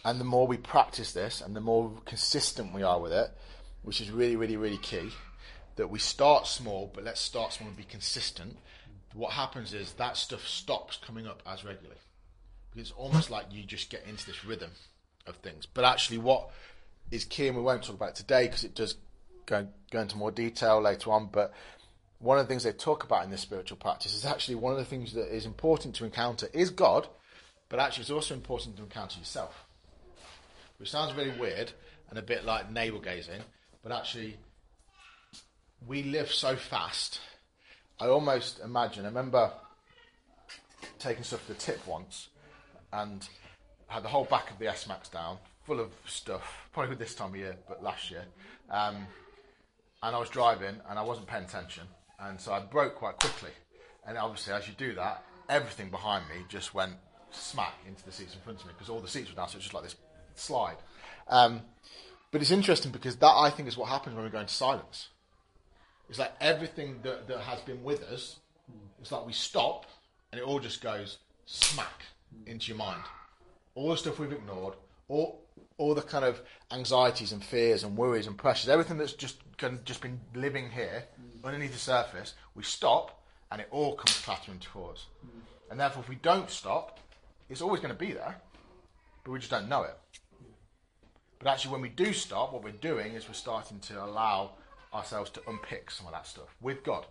and 0.05 0.19
the 0.19 0.25
more 0.25 0.47
we 0.47 0.57
practice 0.57 1.11
this 1.11 1.41
and 1.41 1.55
the 1.55 1.61
more 1.61 1.91
consistent 2.05 2.73
we 2.73 2.83
are 2.83 2.99
with 2.99 3.11
it, 3.11 3.31
which 3.83 4.01
is 4.01 4.11
really, 4.11 4.35
really, 4.35 4.57
really 4.57 4.77
key, 4.77 5.09
that 5.75 5.89
we 5.89 5.99
start 5.99 6.47
small, 6.47 6.91
but 6.93 7.03
let's 7.03 7.21
start 7.21 7.53
small 7.53 7.69
and 7.69 7.77
be 7.77 7.83
consistent. 7.83 8.57
What 9.13 9.33
happens 9.33 9.73
is 9.73 9.93
that 9.93 10.17
stuff 10.17 10.45
stops 10.47 10.97
coming 10.97 11.27
up 11.27 11.41
as 11.45 11.63
regularly. 11.63 11.99
Because 12.69 12.89
it's 12.89 12.99
almost 12.99 13.29
like 13.29 13.45
you 13.51 13.63
just 13.63 13.89
get 13.89 14.05
into 14.07 14.25
this 14.25 14.45
rhythm 14.45 14.71
of 15.25 15.35
things. 15.37 15.65
But 15.65 15.85
actually, 15.85 16.19
what 16.19 16.49
is 17.11 17.25
key, 17.25 17.47
and 17.47 17.57
we 17.57 17.63
won't 17.63 17.83
talk 17.83 17.95
about 17.95 18.15
today 18.15 18.47
because 18.47 18.63
it 18.63 18.75
does 18.75 18.95
go, 19.45 19.67
go 19.91 20.01
into 20.01 20.17
more 20.17 20.31
detail 20.31 20.81
later 20.81 21.11
on, 21.11 21.29
but 21.31 21.53
one 22.19 22.37
of 22.37 22.45
the 22.45 22.49
things 22.49 22.63
they 22.63 22.71
talk 22.71 23.03
about 23.03 23.23
in 23.23 23.31
this 23.31 23.41
spiritual 23.41 23.77
practice 23.77 24.15
is 24.15 24.25
actually 24.25 24.55
one 24.55 24.73
of 24.73 24.79
the 24.79 24.85
things 24.85 25.13
that 25.13 25.33
is 25.33 25.45
important 25.45 25.95
to 25.95 26.05
encounter 26.05 26.49
is 26.53 26.69
God, 26.69 27.07
but 27.69 27.79
actually 27.79 28.01
it's 28.01 28.11
also 28.11 28.33
important 28.33 28.77
to 28.77 28.83
encounter 28.83 29.19
yourself 29.19 29.66
which 30.77 30.91
sounds 30.91 31.11
very 31.13 31.31
weird 31.31 31.71
and 32.09 32.17
a 32.17 32.21
bit 32.21 32.45
like 32.45 32.71
navel 32.71 32.99
gazing, 32.99 33.41
but 33.83 33.91
actually, 33.91 34.37
we 35.85 36.03
live 36.03 36.31
so 36.31 36.55
fast. 36.55 37.19
I 37.99 38.07
almost 38.07 38.59
imagine. 38.59 39.05
I 39.05 39.09
remember 39.09 39.51
taking 40.99 41.23
stuff 41.23 41.45
to 41.47 41.53
the 41.53 41.59
tip 41.59 41.85
once, 41.87 42.29
and 42.93 43.27
had 43.87 44.03
the 44.03 44.09
whole 44.09 44.25
back 44.25 44.51
of 44.51 44.59
the 44.59 44.67
S 44.67 44.87
Max 44.87 45.09
down, 45.09 45.37
full 45.65 45.79
of 45.79 45.91
stuff. 46.05 46.69
Probably 46.73 46.95
this 46.95 47.15
time 47.15 47.29
of 47.29 47.35
year, 47.35 47.55
but 47.67 47.83
last 47.83 48.11
year. 48.11 48.25
Um, 48.69 49.07
and 50.03 50.15
I 50.15 50.19
was 50.19 50.29
driving, 50.29 50.75
and 50.89 50.99
I 50.99 51.01
wasn't 51.01 51.27
paying 51.27 51.43
attention, 51.43 51.83
and 52.19 52.39
so 52.39 52.53
I 52.53 52.59
broke 52.59 52.95
quite 52.95 53.19
quickly. 53.19 53.51
And 54.05 54.17
obviously, 54.17 54.53
as 54.53 54.67
you 54.67 54.73
do 54.77 54.93
that, 54.95 55.23
everything 55.49 55.89
behind 55.89 56.25
me 56.29 56.45
just 56.47 56.73
went 56.73 56.93
smack 57.31 57.73
into 57.87 58.03
the 58.05 58.11
seats 58.11 58.35
in 58.35 58.41
front 58.41 58.61
of 58.61 58.67
me 58.67 58.73
because 58.73 58.89
all 58.89 58.99
the 58.99 59.07
seats 59.07 59.29
were 59.29 59.35
down, 59.35 59.49
so 59.49 59.55
it 59.55 59.57
was 59.57 59.63
just 59.65 59.73
like 59.73 59.83
this 59.83 59.95
slide. 60.39 60.77
Um, 61.27 61.61
but 62.31 62.41
it's 62.41 62.51
interesting 62.51 62.91
because 62.91 63.15
that 63.17 63.33
I 63.35 63.49
think 63.49 63.67
is 63.67 63.77
what 63.77 63.89
happens 63.89 64.15
when 64.15 64.25
we 64.25 64.31
go 64.31 64.39
into 64.39 64.53
silence. 64.53 65.09
It's 66.09 66.19
like 66.19 66.33
everything 66.39 66.99
that, 67.03 67.27
that 67.27 67.39
has 67.39 67.59
been 67.61 67.83
with 67.83 68.03
us, 68.03 68.39
it's 69.01 69.11
like 69.11 69.25
we 69.25 69.33
stop 69.33 69.85
and 70.31 70.39
it 70.39 70.43
all 70.43 70.59
just 70.59 70.81
goes 70.81 71.17
smack 71.45 72.03
into 72.45 72.69
your 72.69 72.77
mind. 72.77 73.01
All 73.75 73.89
the 73.89 73.97
stuff 73.97 74.19
we've 74.19 74.31
ignored, 74.31 74.75
all, 75.07 75.41
all 75.77 75.93
the 75.95 76.01
kind 76.01 76.25
of 76.25 76.41
anxieties 76.71 77.31
and 77.31 77.43
fears 77.43 77.83
and 77.83 77.97
worries 77.97 78.27
and 78.27 78.37
pressures, 78.37 78.69
everything 78.69 78.97
that's 78.97 79.13
just 79.13 79.37
kind 79.57 79.73
of 79.73 79.85
just 79.85 80.01
been 80.01 80.19
living 80.33 80.69
here 80.69 81.05
underneath 81.43 81.73
the 81.73 81.79
surface, 81.79 82.33
we 82.55 82.63
stop 82.63 83.21
and 83.51 83.61
it 83.61 83.67
all 83.71 83.95
comes 83.95 84.19
clattering 84.19 84.59
towards. 84.59 85.07
And 85.69 85.79
therefore, 85.79 86.03
if 86.03 86.09
we 86.09 86.15
don't 86.15 86.49
stop, 86.49 86.99
it's 87.49 87.61
always 87.61 87.81
going 87.81 87.93
to 87.93 87.99
be 87.99 88.13
there, 88.13 88.35
but 89.23 89.31
we 89.31 89.39
just 89.39 89.51
don't 89.51 89.69
know 89.69 89.83
it. 89.83 89.97
But 91.39 91.49
actually, 91.49 91.71
when 91.73 91.81
we 91.81 91.89
do 91.89 92.13
stop, 92.13 92.53
what 92.53 92.63
we're 92.63 92.71
doing 92.71 93.13
is 93.13 93.27
we're 93.27 93.33
starting 93.33 93.79
to 93.81 94.03
allow 94.03 94.51
ourselves 94.93 95.29
to 95.31 95.41
unpick 95.47 95.91
some 95.91 96.07
of 96.07 96.13
that 96.13 96.25
stuff 96.25 96.55
with 96.61 96.83
God 96.83 97.05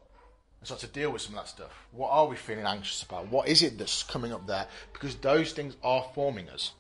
and 0.61 0.67
start 0.67 0.81
to 0.81 0.87
deal 0.89 1.11
with 1.11 1.23
some 1.23 1.35
of 1.35 1.45
that 1.45 1.49
stuff. 1.49 1.87
What 1.93 2.11
are 2.11 2.27
we 2.27 2.37
feeling 2.37 2.65
anxious 2.65 3.03
about? 3.03 3.29
What 3.29 3.49
is 3.49 3.62
it 3.62 3.79
that's 3.79 4.03
coming 4.03 4.33
up 4.33 4.47
there? 4.47 4.67
Because 4.93 5.15
those 5.17 5.53
things 5.53 5.77
are 5.83 6.05
forming 6.15 6.49
us. 6.49 6.73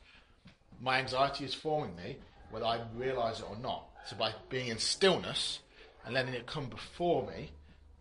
My 0.80 0.98
anxiety 0.98 1.44
is 1.44 1.54
forming 1.54 1.94
me, 1.96 2.16
whether 2.50 2.66
I 2.66 2.80
realize 2.96 3.40
it 3.40 3.46
or 3.48 3.56
not. 3.56 3.84
So 4.06 4.16
by 4.16 4.32
being 4.48 4.68
in 4.68 4.78
stillness 4.78 5.60
and 6.04 6.14
letting 6.14 6.34
it 6.34 6.46
come 6.46 6.66
before 6.66 7.26
me 7.26 7.50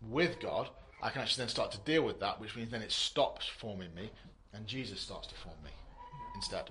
with 0.08 0.40
God, 0.40 0.68
I 1.02 1.10
can 1.10 1.22
actually 1.22 1.42
then 1.42 1.48
start 1.48 1.72
to 1.72 1.78
deal 1.78 2.02
with 2.02 2.20
that, 2.20 2.40
which 2.40 2.56
means 2.56 2.70
then 2.70 2.82
it 2.82 2.92
stops 2.92 3.46
forming 3.46 3.94
me 3.94 4.10
and 4.52 4.66
Jesus 4.66 5.00
starts 5.00 5.28
to 5.28 5.34
form 5.34 5.56
me 5.62 5.70
instead. 6.34 6.70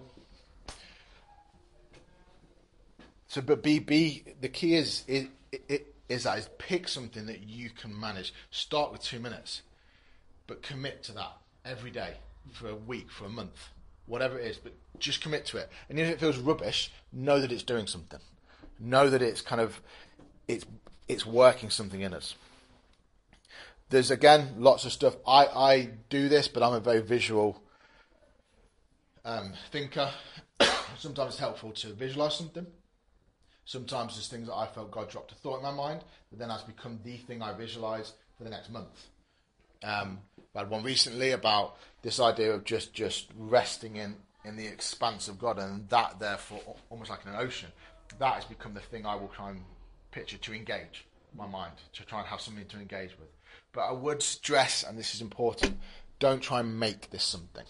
So, 3.35 3.41
but 3.41 3.61
be 3.61 3.79
be 3.79 4.23
the 4.39 4.47
key 4.47 4.75
is 4.75 5.03
is, 5.09 5.27
is 6.07 6.23
that 6.23 6.37
is 6.37 6.49
pick 6.57 6.87
something 6.87 7.25
that 7.25 7.41
you 7.41 7.69
can 7.69 7.99
manage. 7.99 8.33
Start 8.49 8.93
with 8.93 9.03
two 9.03 9.19
minutes, 9.19 9.61
but 10.47 10.63
commit 10.63 11.03
to 11.03 11.11
that 11.15 11.33
every 11.65 11.91
day 11.91 12.13
for 12.53 12.69
a 12.69 12.75
week, 12.75 13.11
for 13.11 13.25
a 13.25 13.29
month, 13.29 13.71
whatever 14.05 14.39
it 14.39 14.47
is. 14.47 14.57
But 14.57 14.71
just 14.99 15.19
commit 15.19 15.45
to 15.47 15.57
it. 15.57 15.69
And 15.89 15.99
even 15.99 16.11
if 16.11 16.15
it 16.15 16.21
feels 16.21 16.37
rubbish, 16.37 16.93
know 17.11 17.41
that 17.41 17.51
it's 17.51 17.63
doing 17.63 17.87
something. 17.87 18.21
Know 18.79 19.09
that 19.09 19.21
it's 19.21 19.41
kind 19.41 19.59
of 19.59 19.81
it's 20.47 20.65
it's 21.09 21.25
working 21.25 21.69
something 21.69 21.99
in 21.99 22.13
us. 22.13 22.35
There's 23.89 24.11
again 24.11 24.53
lots 24.59 24.85
of 24.85 24.93
stuff. 24.93 25.17
I 25.27 25.47
I 25.47 25.89
do 26.09 26.29
this, 26.29 26.47
but 26.47 26.63
I'm 26.63 26.73
a 26.73 26.79
very 26.79 27.01
visual 27.01 27.61
um, 29.25 29.51
thinker. 29.73 30.09
Sometimes 30.97 31.31
it's 31.31 31.39
helpful 31.39 31.71
to 31.71 31.91
visualize 31.91 32.35
something. 32.35 32.65
Sometimes 33.65 34.13
there's 34.13 34.27
things 34.27 34.47
that 34.47 34.55
I 34.55 34.67
felt 34.67 34.91
God 34.91 35.09
dropped 35.09 35.31
a 35.31 35.35
thought 35.35 35.57
in 35.57 35.63
my 35.63 35.71
mind 35.71 36.01
that 36.31 36.39
then 36.39 36.49
has 36.49 36.61
become 36.61 36.99
the 37.03 37.17
thing 37.17 37.41
I 37.41 37.51
visualize 37.53 38.13
for 38.37 38.43
the 38.43 38.49
next 38.49 38.69
month. 38.69 39.07
Um, 39.83 40.19
I 40.55 40.59
had 40.59 40.69
one 40.69 40.83
recently 40.83 41.31
about 41.31 41.77
this 42.01 42.19
idea 42.19 42.53
of 42.53 42.63
just 42.63 42.93
just 42.93 43.27
resting 43.37 43.97
in 43.97 44.15
in 44.45 44.55
the 44.55 44.67
expanse 44.67 45.27
of 45.27 45.39
God, 45.39 45.57
and 45.57 45.89
that 45.89 46.19
therefore 46.19 46.75
almost 46.89 47.09
like 47.09 47.25
an 47.25 47.35
ocean. 47.35 47.69
That 48.19 48.35
has 48.35 48.45
become 48.45 48.73
the 48.73 48.79
thing 48.79 49.05
I 49.05 49.15
will 49.15 49.27
try 49.27 49.49
and 49.49 49.61
picture 50.11 50.37
to 50.37 50.53
engage 50.53 51.05
my 51.35 51.47
mind 51.47 51.73
to 51.93 52.05
try 52.05 52.19
and 52.19 52.27
have 52.27 52.39
something 52.39 52.65
to 52.67 52.77
engage 52.77 53.17
with. 53.19 53.29
But 53.73 53.81
I 53.81 53.91
would 53.91 54.21
stress, 54.21 54.83
and 54.83 54.97
this 54.97 55.13
is 55.13 55.21
important, 55.21 55.77
don't 56.19 56.41
try 56.41 56.61
and 56.61 56.79
make 56.79 57.09
this 57.09 57.23
something. 57.23 57.65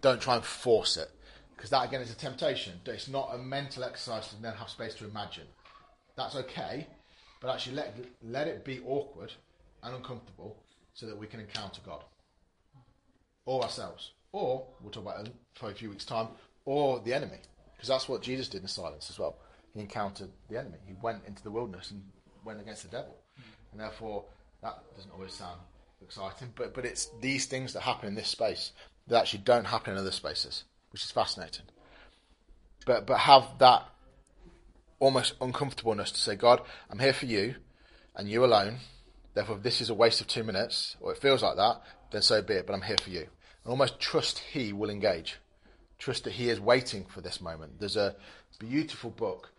Don't 0.00 0.20
try 0.20 0.36
and 0.36 0.44
force 0.44 0.96
it. 0.96 1.10
Because 1.58 1.70
that 1.70 1.88
again 1.88 2.00
is 2.00 2.12
a 2.12 2.16
temptation. 2.16 2.74
It's 2.86 3.08
not 3.08 3.30
a 3.34 3.38
mental 3.38 3.82
exercise 3.82 4.28
to 4.28 4.40
then 4.40 4.54
have 4.54 4.68
space 4.68 4.94
to 4.94 5.04
imagine. 5.06 5.42
That's 6.16 6.36
okay, 6.36 6.86
but 7.40 7.52
actually 7.52 7.74
let, 7.74 7.96
let 8.22 8.46
it 8.46 8.64
be 8.64 8.78
awkward 8.86 9.32
and 9.82 9.96
uncomfortable 9.96 10.62
so 10.94 11.06
that 11.06 11.18
we 11.18 11.26
can 11.26 11.40
encounter 11.40 11.80
God. 11.84 12.04
Or 13.44 13.64
ourselves. 13.64 14.12
Or, 14.30 14.68
we'll 14.80 14.92
talk 14.92 15.02
about 15.02 15.26
it 15.26 15.34
for 15.54 15.70
a 15.70 15.74
few 15.74 15.90
weeks' 15.90 16.04
time, 16.04 16.28
or 16.64 17.00
the 17.00 17.12
enemy. 17.12 17.40
Because 17.74 17.88
that's 17.88 18.08
what 18.08 18.22
Jesus 18.22 18.48
did 18.48 18.62
in 18.62 18.68
silence 18.68 19.10
as 19.10 19.18
well. 19.18 19.38
He 19.74 19.80
encountered 19.80 20.30
the 20.48 20.58
enemy. 20.58 20.78
He 20.86 20.94
went 21.02 21.22
into 21.26 21.42
the 21.42 21.50
wilderness 21.50 21.90
and 21.90 22.04
went 22.44 22.60
against 22.60 22.84
the 22.84 22.88
devil. 22.88 23.16
Mm. 23.36 23.42
And 23.72 23.80
therefore, 23.80 24.26
that 24.62 24.78
doesn't 24.94 25.10
always 25.10 25.34
sound 25.34 25.58
exciting, 26.02 26.52
but, 26.54 26.72
but 26.72 26.84
it's 26.84 27.10
these 27.20 27.46
things 27.46 27.72
that 27.72 27.80
happen 27.80 28.08
in 28.08 28.14
this 28.14 28.28
space 28.28 28.70
that 29.08 29.20
actually 29.20 29.40
don't 29.40 29.64
happen 29.64 29.94
in 29.94 29.98
other 29.98 30.12
spaces, 30.12 30.64
which 30.90 31.02
is 31.02 31.10
fascinating. 31.10 31.66
But, 32.86 33.06
but 33.06 33.18
have 33.18 33.44
that 33.58 33.86
almost 34.98 35.34
uncomfortableness 35.40 36.10
to 36.12 36.18
say, 36.18 36.36
God, 36.36 36.60
I'm 36.90 36.98
here 36.98 37.12
for 37.12 37.26
you 37.26 37.56
and 38.16 38.28
you 38.28 38.44
alone. 38.44 38.78
Therefore, 39.34 39.56
if 39.56 39.62
this 39.62 39.80
is 39.80 39.90
a 39.90 39.94
waste 39.94 40.20
of 40.20 40.26
two 40.26 40.42
minutes, 40.42 40.96
or 41.00 41.12
it 41.12 41.18
feels 41.18 41.42
like 41.42 41.56
that, 41.56 41.82
then 42.10 42.22
so 42.22 42.42
be 42.42 42.54
it, 42.54 42.66
but 42.66 42.72
I'm 42.72 42.82
here 42.82 42.96
for 43.02 43.10
you. 43.10 43.20
And 43.64 43.70
almost 43.70 44.00
trust 44.00 44.38
He 44.38 44.72
will 44.72 44.90
engage. 44.90 45.36
Trust 45.98 46.24
that 46.24 46.32
He 46.32 46.48
is 46.48 46.58
waiting 46.58 47.04
for 47.04 47.20
this 47.20 47.40
moment. 47.40 47.78
There's 47.78 47.96
a 47.96 48.16
beautiful 48.58 49.10
book 49.10 49.50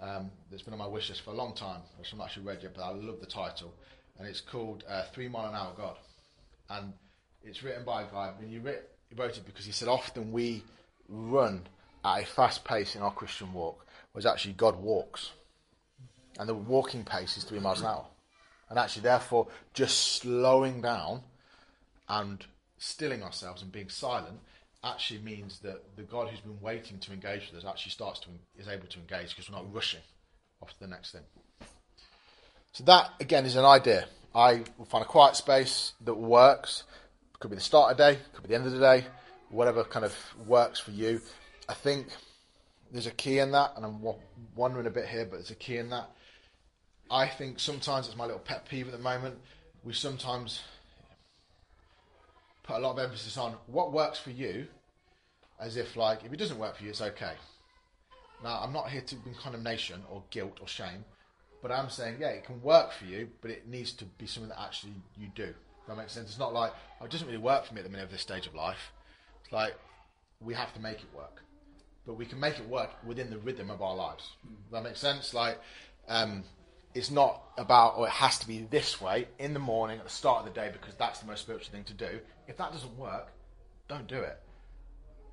um, 0.00 0.30
that's 0.50 0.62
been 0.62 0.72
on 0.72 0.78
my 0.78 0.86
wish 0.86 1.08
list 1.08 1.22
for 1.22 1.30
a 1.30 1.36
long 1.36 1.54
time, 1.54 1.82
which 1.98 2.12
I'm 2.12 2.18
not 2.18 2.28
actually 2.28 2.46
read 2.46 2.62
yet, 2.62 2.74
but 2.74 2.82
I 2.82 2.90
love 2.90 3.20
the 3.20 3.26
title. 3.26 3.72
And 4.18 4.26
it's 4.26 4.40
called 4.40 4.84
uh, 4.88 5.04
Three 5.14 5.28
Mile 5.28 5.50
an 5.50 5.54
Hour 5.54 5.72
God. 5.76 5.96
And 6.70 6.92
it's 7.44 7.62
written 7.62 7.84
by 7.84 8.02
a 8.02 8.06
guy, 8.06 8.32
and 8.40 8.50
he, 8.50 8.58
writ, 8.58 8.90
wrote 9.16 9.36
it 9.36 9.46
because 9.46 9.66
he 9.66 9.72
said 9.72 9.88
often 9.88 10.32
we 10.32 10.62
run 11.08 11.62
at 12.04 12.22
a 12.22 12.26
fast 12.26 12.64
pace 12.64 12.96
in 12.96 13.02
our 13.02 13.12
Christian 13.12 13.52
walk, 13.52 13.86
whereas 14.12 14.26
actually 14.26 14.54
God 14.54 14.80
walks. 14.80 15.32
And 16.38 16.48
the 16.48 16.54
walking 16.54 17.04
pace 17.04 17.36
is 17.36 17.44
three 17.44 17.60
miles 17.60 17.80
an 17.80 17.86
hour. 17.86 18.06
And 18.70 18.78
actually, 18.78 19.02
therefore, 19.02 19.48
just 19.74 20.16
slowing 20.16 20.80
down 20.80 21.22
and 22.08 22.44
stilling 22.78 23.22
ourselves 23.22 23.62
and 23.62 23.70
being 23.70 23.90
silent 23.90 24.40
actually 24.82 25.20
means 25.20 25.60
that 25.60 25.82
the 25.96 26.02
God 26.02 26.28
who's 26.28 26.40
been 26.40 26.60
waiting 26.60 26.98
to 27.00 27.12
engage 27.12 27.50
with 27.50 27.62
us 27.62 27.68
actually 27.68 27.92
starts 27.92 28.18
to 28.20 28.28
is 28.58 28.68
able 28.68 28.86
to 28.88 28.98
engage 28.98 29.30
because 29.30 29.50
we're 29.50 29.56
not 29.56 29.72
rushing 29.72 30.00
off 30.62 30.72
to 30.72 30.80
the 30.80 30.86
next 30.86 31.12
thing. 31.12 31.22
So 32.72 32.84
that 32.84 33.10
again 33.20 33.44
is 33.44 33.56
an 33.56 33.64
idea. 33.64 34.06
I 34.34 34.62
will 34.78 34.86
find 34.86 35.04
a 35.04 35.08
quiet 35.08 35.36
space 35.36 35.92
that 36.00 36.14
works. 36.14 36.84
Could 37.42 37.50
be 37.50 37.56
the 37.56 37.60
start 37.60 37.90
of 37.90 37.96
the 37.96 38.12
day, 38.12 38.20
could 38.34 38.44
be 38.44 38.50
the 38.50 38.54
end 38.54 38.66
of 38.66 38.72
the 38.72 38.78
day, 38.78 39.04
whatever 39.50 39.82
kind 39.82 40.04
of 40.04 40.16
works 40.46 40.78
for 40.78 40.92
you. 40.92 41.20
I 41.68 41.74
think 41.74 42.06
there's 42.92 43.08
a 43.08 43.10
key 43.10 43.40
in 43.40 43.50
that, 43.50 43.72
and 43.74 43.84
I'm 43.84 44.00
wondering 44.54 44.86
a 44.86 44.90
bit 44.90 45.08
here, 45.08 45.24
but 45.24 45.38
there's 45.38 45.50
a 45.50 45.56
key 45.56 45.78
in 45.78 45.90
that. 45.90 46.08
I 47.10 47.26
think 47.26 47.58
sometimes 47.58 48.06
it's 48.06 48.16
my 48.16 48.26
little 48.26 48.38
pet 48.38 48.68
peeve 48.68 48.86
at 48.86 48.92
the 48.92 49.02
moment. 49.02 49.38
We 49.82 49.92
sometimes 49.92 50.60
put 52.62 52.76
a 52.76 52.78
lot 52.78 52.92
of 52.92 53.00
emphasis 53.00 53.36
on 53.36 53.56
what 53.66 53.92
works 53.92 54.20
for 54.20 54.30
you, 54.30 54.68
as 55.58 55.76
if 55.76 55.96
like 55.96 56.24
if 56.24 56.32
it 56.32 56.36
doesn't 56.36 56.60
work 56.60 56.76
for 56.76 56.84
you, 56.84 56.90
it's 56.90 57.02
okay. 57.02 57.32
Now 58.44 58.60
I'm 58.62 58.72
not 58.72 58.88
here 58.88 59.00
to 59.00 59.16
bring 59.16 59.34
condemnation 59.34 60.04
or 60.08 60.22
guilt 60.30 60.58
or 60.60 60.68
shame, 60.68 61.04
but 61.60 61.72
I'm 61.72 61.90
saying 61.90 62.18
yeah, 62.20 62.28
it 62.28 62.44
can 62.44 62.62
work 62.62 62.92
for 62.92 63.06
you, 63.06 63.30
but 63.40 63.50
it 63.50 63.66
needs 63.66 63.90
to 63.94 64.04
be 64.04 64.26
something 64.28 64.50
that 64.50 64.62
actually 64.62 64.94
you 65.18 65.26
do. 65.34 65.52
That 65.88 65.96
makes 65.96 66.12
sense. 66.12 66.30
It's 66.30 66.38
not 66.38 66.52
like 66.52 66.72
oh, 67.00 67.04
it 67.04 67.10
doesn't 67.10 67.26
really 67.26 67.38
work 67.38 67.66
for 67.66 67.74
me 67.74 67.80
at 67.80 67.84
the 67.84 67.90
minute 67.90 68.04
of 68.04 68.10
this 68.10 68.22
stage 68.22 68.46
of 68.46 68.54
life. 68.54 68.92
It's 69.42 69.52
like 69.52 69.74
we 70.40 70.54
have 70.54 70.72
to 70.74 70.80
make 70.80 70.98
it 70.98 71.08
work, 71.14 71.42
but 72.06 72.14
we 72.14 72.26
can 72.26 72.40
make 72.40 72.58
it 72.58 72.68
work 72.68 72.90
within 73.04 73.30
the 73.30 73.38
rhythm 73.38 73.70
of 73.70 73.82
our 73.82 73.94
lives. 73.94 74.30
that 74.70 74.82
makes 74.82 75.00
sense. 75.00 75.34
Like. 75.34 75.58
Um, 76.08 76.44
it's 76.94 77.10
not 77.10 77.42
about, 77.56 77.96
or 77.96 78.06
it 78.06 78.10
has 78.10 78.38
to 78.40 78.46
be 78.46 78.66
this 78.70 79.00
way 79.00 79.28
in 79.38 79.54
the 79.54 79.60
morning 79.60 79.98
at 79.98 80.04
the 80.04 80.10
start 80.10 80.46
of 80.46 80.52
the 80.52 80.60
day 80.60 80.70
because 80.72 80.94
that's 80.96 81.20
the 81.20 81.26
most 81.26 81.40
spiritual 81.42 81.72
thing 81.72 81.84
to 81.84 81.94
do. 81.94 82.20
If 82.46 82.56
that 82.58 82.72
doesn't 82.72 82.98
work, 82.98 83.32
don't 83.88 84.06
do 84.06 84.18
it. 84.18 84.38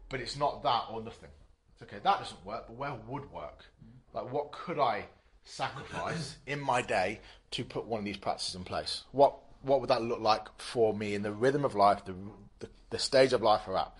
But 0.09 0.21
it's 0.21 0.37
not 0.37 0.63
that 0.63 0.85
or 0.91 1.01
nothing. 1.01 1.29
It's 1.73 1.83
okay, 1.83 2.01
that 2.01 2.19
doesn't 2.19 2.45
work, 2.45 2.65
but 2.67 2.75
where 2.77 2.93
would 3.07 3.31
work? 3.31 3.65
Like, 4.13 4.31
what 4.31 4.51
could 4.51 4.79
I 4.79 5.05
sacrifice 5.43 6.37
in 6.47 6.59
my 6.59 6.81
day 6.81 7.19
to 7.51 7.63
put 7.63 7.85
one 7.85 7.99
of 7.99 8.05
these 8.05 8.17
practices 8.17 8.55
in 8.55 8.63
place? 8.63 9.03
What 9.11 9.35
what 9.61 9.81
would 9.81 9.89
that 9.89 10.01
look 10.01 10.19
like 10.19 10.47
for 10.57 10.93
me 10.93 11.15
in 11.15 11.21
the 11.21 11.31
rhythm 11.31 11.65
of 11.65 11.75
life, 11.75 12.05
the, 12.05 12.15
the, 12.59 12.69
the 12.89 12.99
stage 12.99 13.33
of 13.33 13.41
life 13.41 13.61
we're 13.67 13.77
at? 13.77 13.91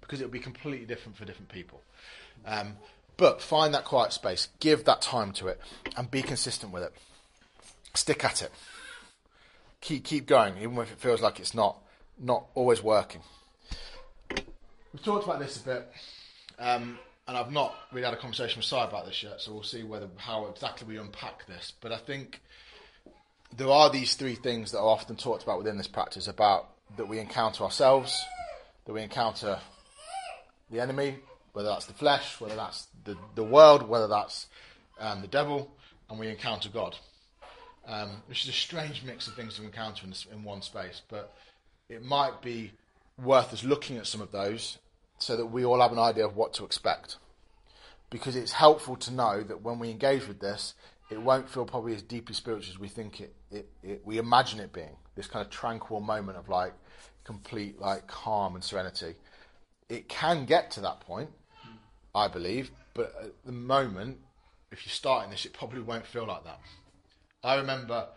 Because 0.00 0.20
it 0.20 0.24
would 0.24 0.32
be 0.32 0.40
completely 0.40 0.86
different 0.86 1.16
for 1.16 1.24
different 1.24 1.48
people. 1.48 1.80
Um, 2.44 2.76
but 3.16 3.40
find 3.40 3.72
that 3.74 3.84
quiet 3.84 4.12
space, 4.12 4.48
give 4.60 4.84
that 4.84 5.00
time 5.00 5.32
to 5.34 5.48
it, 5.48 5.60
and 5.96 6.10
be 6.10 6.22
consistent 6.22 6.72
with 6.72 6.82
it. 6.82 6.92
Stick 7.94 8.24
at 8.24 8.42
it. 8.42 8.50
Keep 9.80 10.04
keep 10.04 10.26
going, 10.26 10.56
even 10.58 10.76
if 10.78 10.90
it 10.90 10.98
feels 10.98 11.20
like 11.20 11.38
it's 11.38 11.54
not 11.54 11.78
not 12.18 12.46
always 12.54 12.82
working. 12.82 13.20
We've 14.30 15.02
talked 15.02 15.24
about 15.24 15.38
this 15.38 15.58
a 15.58 15.64
bit, 15.64 15.92
um, 16.58 16.98
and 17.28 17.36
I've 17.36 17.52
not 17.52 17.74
really 17.92 18.04
had 18.04 18.14
a 18.14 18.16
conversation 18.16 18.58
with 18.58 18.66
Si 18.66 18.76
about 18.76 19.06
this 19.06 19.22
yet, 19.22 19.40
so 19.40 19.52
we'll 19.52 19.62
see 19.62 19.82
whether 19.82 20.08
how 20.16 20.46
exactly 20.46 20.88
we 20.88 20.98
unpack 20.98 21.46
this. 21.46 21.72
But 21.80 21.92
I 21.92 21.98
think 21.98 22.40
there 23.56 23.70
are 23.70 23.90
these 23.90 24.14
three 24.14 24.34
things 24.34 24.72
that 24.72 24.78
are 24.78 24.88
often 24.88 25.16
talked 25.16 25.42
about 25.42 25.58
within 25.58 25.76
this 25.76 25.88
practice 25.88 26.26
about 26.26 26.70
that 26.96 27.08
we 27.08 27.18
encounter 27.18 27.64
ourselves, 27.64 28.24
that 28.84 28.92
we 28.92 29.02
encounter 29.02 29.58
the 30.70 30.80
enemy, 30.80 31.16
whether 31.52 31.68
that's 31.68 31.86
the 31.86 31.94
flesh, 31.94 32.40
whether 32.40 32.56
that's 32.56 32.88
the, 33.04 33.16
the 33.34 33.44
world, 33.44 33.88
whether 33.88 34.08
that's 34.08 34.48
um, 34.98 35.20
the 35.20 35.28
devil, 35.28 35.70
and 36.10 36.18
we 36.18 36.28
encounter 36.28 36.68
God. 36.68 36.96
Um, 37.86 38.22
which 38.28 38.44
is 38.44 38.48
a 38.48 38.52
strange 38.52 39.02
mix 39.04 39.28
of 39.28 39.34
things 39.34 39.56
to 39.56 39.62
encounter 39.62 40.04
in, 40.04 40.10
this, 40.10 40.26
in 40.32 40.42
one 40.42 40.62
space, 40.62 41.02
but 41.10 41.34
it 41.90 42.02
might 42.02 42.40
be 42.40 42.72
worth 43.22 43.52
us 43.52 43.62
looking 43.62 43.98
at 43.98 44.06
some 44.06 44.22
of 44.22 44.32
those 44.32 44.78
so 45.18 45.36
that 45.36 45.46
we 45.46 45.66
all 45.66 45.82
have 45.82 45.92
an 45.92 45.98
idea 45.98 46.24
of 46.24 46.34
what 46.34 46.54
to 46.54 46.64
expect. 46.64 47.18
Because 48.08 48.36
it's 48.36 48.52
helpful 48.52 48.96
to 48.96 49.12
know 49.12 49.42
that 49.42 49.60
when 49.60 49.78
we 49.78 49.90
engage 49.90 50.26
with 50.26 50.40
this, 50.40 50.72
it 51.10 51.20
won't 51.20 51.48
feel 51.48 51.64
probably 51.64 51.94
as 51.94 52.02
deeply 52.02 52.34
spiritual 52.34 52.72
as 52.72 52.78
we 52.78 52.88
think 52.88 53.20
it, 53.20 53.34
it, 53.50 53.68
it 53.82 54.02
we 54.04 54.18
imagine 54.18 54.60
it 54.60 54.72
being. 54.72 54.96
This 55.14 55.26
kind 55.26 55.44
of 55.44 55.50
tranquil 55.50 56.00
moment 56.00 56.38
of 56.38 56.48
like 56.48 56.72
complete 57.24 57.80
like 57.80 58.06
calm 58.06 58.54
and 58.54 58.64
serenity. 58.64 59.14
It 59.88 60.08
can 60.08 60.44
get 60.44 60.70
to 60.72 60.80
that 60.80 61.00
point, 61.00 61.30
I 62.14 62.28
believe, 62.28 62.70
but 62.94 63.14
at 63.22 63.32
the 63.44 63.52
moment, 63.52 64.18
if 64.70 64.84
you're 64.84 64.92
starting 64.92 65.30
this, 65.30 65.44
it 65.44 65.52
probably 65.52 65.80
won't 65.80 66.06
feel 66.06 66.26
like 66.26 66.44
that. 66.44 66.58
I 67.42 67.56
remember, 67.56 68.08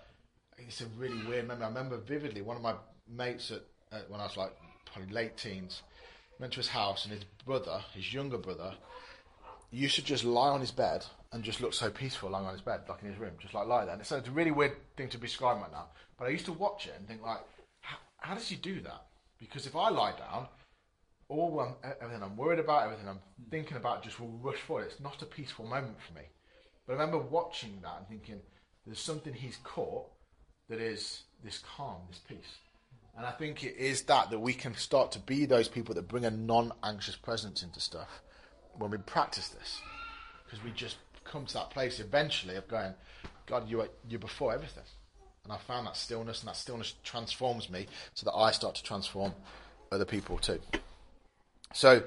it's 0.57 0.81
a 0.81 0.85
really 0.97 1.23
weird 1.27 1.47
memory. 1.47 1.65
I 1.65 1.67
remember 1.67 1.97
vividly 1.97 2.41
one 2.41 2.55
of 2.55 2.63
my 2.63 2.73
mates 3.07 3.51
at, 3.51 3.63
at 3.91 4.09
when 4.09 4.21
I 4.21 4.23
was 4.23 4.37
like 4.37 4.55
probably 4.85 5.13
late 5.13 5.37
teens, 5.37 5.81
went 6.39 6.53
to 6.53 6.57
his 6.57 6.69
house 6.69 7.03
and 7.03 7.13
his 7.13 7.25
brother, 7.45 7.81
his 7.93 8.13
younger 8.13 8.37
brother, 8.37 8.73
used 9.71 9.95
should 9.95 10.05
just 10.05 10.23
lie 10.23 10.49
on 10.49 10.61
his 10.61 10.71
bed 10.71 11.05
and 11.31 11.43
just 11.43 11.61
look 11.61 11.73
so 11.73 11.89
peaceful 11.89 12.29
lying 12.29 12.45
on 12.45 12.53
his 12.53 12.61
bed, 12.61 12.81
like 12.87 13.01
in 13.01 13.09
his 13.09 13.19
room, 13.19 13.33
just 13.39 13.53
like 13.53 13.67
lie 13.67 13.83
there. 13.83 13.93
And 13.93 14.01
it's, 14.01 14.11
it's 14.11 14.27
a 14.27 14.31
really 14.31 14.51
weird 14.51 14.73
thing 14.95 15.09
to 15.09 15.17
describe 15.17 15.61
right 15.61 15.71
now. 15.71 15.87
But 16.17 16.27
I 16.27 16.29
used 16.29 16.45
to 16.45 16.53
watch 16.53 16.87
it 16.87 16.95
and 16.97 17.07
think 17.07 17.21
like, 17.21 17.41
how, 17.81 18.33
does 18.33 18.47
he 18.47 18.55
do 18.55 18.79
that? 18.81 19.05
Because 19.39 19.67
if 19.67 19.75
I 19.75 19.89
lie 19.89 20.13
down, 20.17 20.47
all 21.29 21.59
I'm, 21.59 21.75
everything 22.01 22.23
I'm 22.23 22.37
worried 22.37 22.59
about, 22.59 22.83
everything 22.83 23.07
I'm 23.07 23.19
thinking 23.51 23.77
about 23.77 24.03
just 24.03 24.19
will 24.19 24.39
rush 24.41 24.59
forward. 24.59 24.87
It's 24.87 24.99
not 24.99 25.21
a 25.21 25.25
peaceful 25.25 25.65
moment 25.65 25.97
for 26.01 26.13
me. 26.13 26.25
But 26.85 26.93
I 26.93 26.95
remember 26.95 27.19
watching 27.19 27.79
that 27.81 27.97
and 27.99 28.07
thinking, 28.07 28.41
there's 28.85 28.99
something 28.99 29.33
he's 29.33 29.57
caught 29.63 30.05
that 30.69 30.79
is 30.79 31.23
this 31.43 31.59
calm, 31.59 32.01
this 32.09 32.21
peace. 32.27 32.57
And 33.17 33.25
I 33.25 33.31
think 33.31 33.63
it 33.63 33.75
is 33.75 34.03
that 34.03 34.29
that 34.29 34.39
we 34.39 34.53
can 34.53 34.75
start 34.75 35.11
to 35.13 35.19
be 35.19 35.45
those 35.45 35.67
people 35.67 35.95
that 35.95 36.07
bring 36.07 36.23
a 36.23 36.31
non-anxious 36.31 37.17
presence 37.17 37.63
into 37.63 37.79
stuff 37.79 38.21
when 38.77 38.91
we 38.91 38.97
practice 38.97 39.49
this, 39.49 39.81
because 40.45 40.63
we 40.63 40.71
just 40.71 40.97
come 41.23 41.45
to 41.45 41.53
that 41.53 41.69
place 41.69 41.99
eventually 41.99 42.55
of 42.55 42.67
going, 42.67 42.93
God, 43.45 43.69
you 43.69 43.81
are 43.81 43.89
you're 44.07 44.19
before 44.19 44.53
everything. 44.53 44.83
And 45.43 45.53
I 45.53 45.57
found 45.57 45.87
that 45.87 45.95
stillness, 45.95 46.41
and 46.41 46.49
that 46.49 46.57
stillness 46.57 46.93
transforms 47.03 47.69
me 47.69 47.87
so 48.13 48.25
that 48.25 48.33
I 48.33 48.51
start 48.51 48.75
to 48.75 48.83
transform 48.83 49.33
other 49.91 50.05
people 50.05 50.37
too. 50.37 50.59
So 51.73 52.03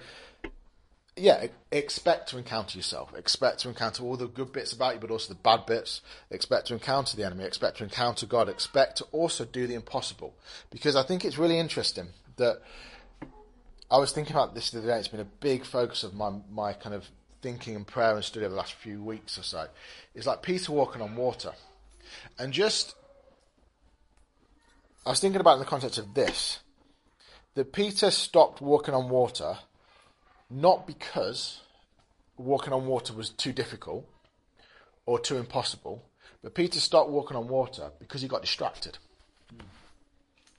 yeah, 1.16 1.46
expect 1.70 2.30
to 2.30 2.38
encounter 2.38 2.78
yourself. 2.78 3.14
Expect 3.16 3.60
to 3.60 3.68
encounter 3.68 4.02
all 4.04 4.16
the 4.16 4.26
good 4.26 4.52
bits 4.52 4.72
about 4.72 4.94
you, 4.94 5.00
but 5.00 5.10
also 5.10 5.32
the 5.34 5.40
bad 5.40 5.66
bits. 5.66 6.00
Expect 6.30 6.68
to 6.68 6.74
encounter 6.74 7.16
the 7.16 7.24
enemy. 7.24 7.44
Expect 7.44 7.78
to 7.78 7.84
encounter 7.84 8.26
God. 8.26 8.48
Expect 8.48 8.98
to 8.98 9.04
also 9.12 9.44
do 9.44 9.66
the 9.66 9.74
impossible. 9.74 10.34
Because 10.70 10.96
I 10.96 11.02
think 11.02 11.24
it's 11.24 11.38
really 11.38 11.58
interesting 11.58 12.08
that 12.36 12.62
I 13.90 13.98
was 13.98 14.12
thinking 14.12 14.34
about 14.36 14.54
this 14.54 14.70
the 14.70 14.78
other 14.78 14.88
day. 14.88 14.98
It's 14.98 15.08
been 15.08 15.20
a 15.20 15.24
big 15.24 15.64
focus 15.64 16.04
of 16.04 16.14
my, 16.14 16.30
my 16.50 16.72
kind 16.72 16.94
of 16.94 17.08
thinking 17.42 17.74
and 17.74 17.86
prayer 17.86 18.14
and 18.14 18.24
study 18.24 18.44
over 18.46 18.54
the 18.54 18.58
last 18.58 18.74
few 18.74 19.02
weeks 19.02 19.38
or 19.38 19.42
so. 19.42 19.66
It's 20.14 20.26
like 20.26 20.42
Peter 20.42 20.72
walking 20.72 21.02
on 21.02 21.16
water. 21.16 21.52
And 22.38 22.52
just, 22.52 22.94
I 25.04 25.10
was 25.10 25.20
thinking 25.20 25.40
about 25.40 25.54
in 25.54 25.58
the 25.60 25.64
context 25.64 25.98
of 25.98 26.14
this 26.14 26.60
that 27.54 27.72
Peter 27.72 28.10
stopped 28.10 28.60
walking 28.60 28.94
on 28.94 29.08
water 29.08 29.58
not 30.48 30.86
because 30.86 31.60
walking 32.36 32.72
on 32.72 32.86
water 32.86 33.12
was 33.12 33.30
too 33.30 33.52
difficult 33.52 34.08
or 35.06 35.18
too 35.18 35.36
impossible, 35.36 36.02
but 36.42 36.54
Peter 36.54 36.80
stopped 36.80 37.10
walking 37.10 37.36
on 37.36 37.48
water 37.48 37.90
because 37.98 38.22
he 38.22 38.28
got 38.28 38.42
distracted. 38.42 38.98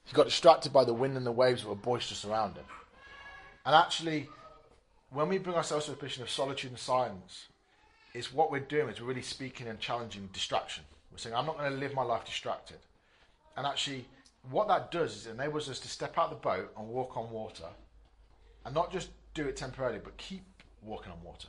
He 0.06 0.14
got 0.14 0.26
distracted 0.26 0.74
by 0.74 0.84
the 0.84 0.94
wind 0.94 1.16
and 1.18 1.26
the 1.26 1.32
waves 1.32 1.64
that 1.64 1.70
were 1.70 1.76
boisterous 1.76 2.26
around 2.26 2.56
him. 2.56 2.66
And 3.66 3.76
actually, 3.76 4.30
when 5.12 5.30
we 5.30 5.38
bring 5.38 5.56
ourselves 5.56 5.86
to 5.86 5.92
a 5.92 5.96
position 5.96 6.24
of 6.24 6.30
solitude 6.30 6.72
and 6.72 6.80
silence, 6.80 7.48
it's 8.14 8.34
what 8.34 8.52
we're 8.52 8.60
doing 8.60 8.90
is 8.90 9.00
we're 9.00 9.08
really 9.08 9.22
speaking 9.22 9.68
and 9.68 9.80
challenging 9.80 10.30
distraction. 10.34 10.84
We're 11.12 11.18
saying, 11.18 11.36
I'm 11.36 11.46
not 11.46 11.58
going 11.58 11.72
to 11.72 11.78
live 11.78 11.94
my 11.94 12.04
life 12.04 12.26
distracted. 12.26 12.78
And 13.58 13.68
actually, 13.68 14.06
what 14.50 14.68
that 14.70 14.92
does 14.92 15.16
is 15.16 15.28
it 15.28 15.32
enables 15.32 15.70
us 15.70 15.80
to 15.80 15.88
step 15.88 16.18
out 16.18 16.26
of 16.26 16.30
the 16.32 16.36
boat 16.38 16.72
and 16.78 16.88
walk 16.88 17.18
on 17.18 17.30
water 17.30 17.68
and 18.66 18.74
not 18.74 18.92
just 18.92 19.10
do 19.34 19.48
it 19.48 19.56
temporarily, 19.56 20.00
but 20.04 20.18
keep 20.18 20.44
walking 20.82 21.12
on 21.12 21.22
water 21.24 21.48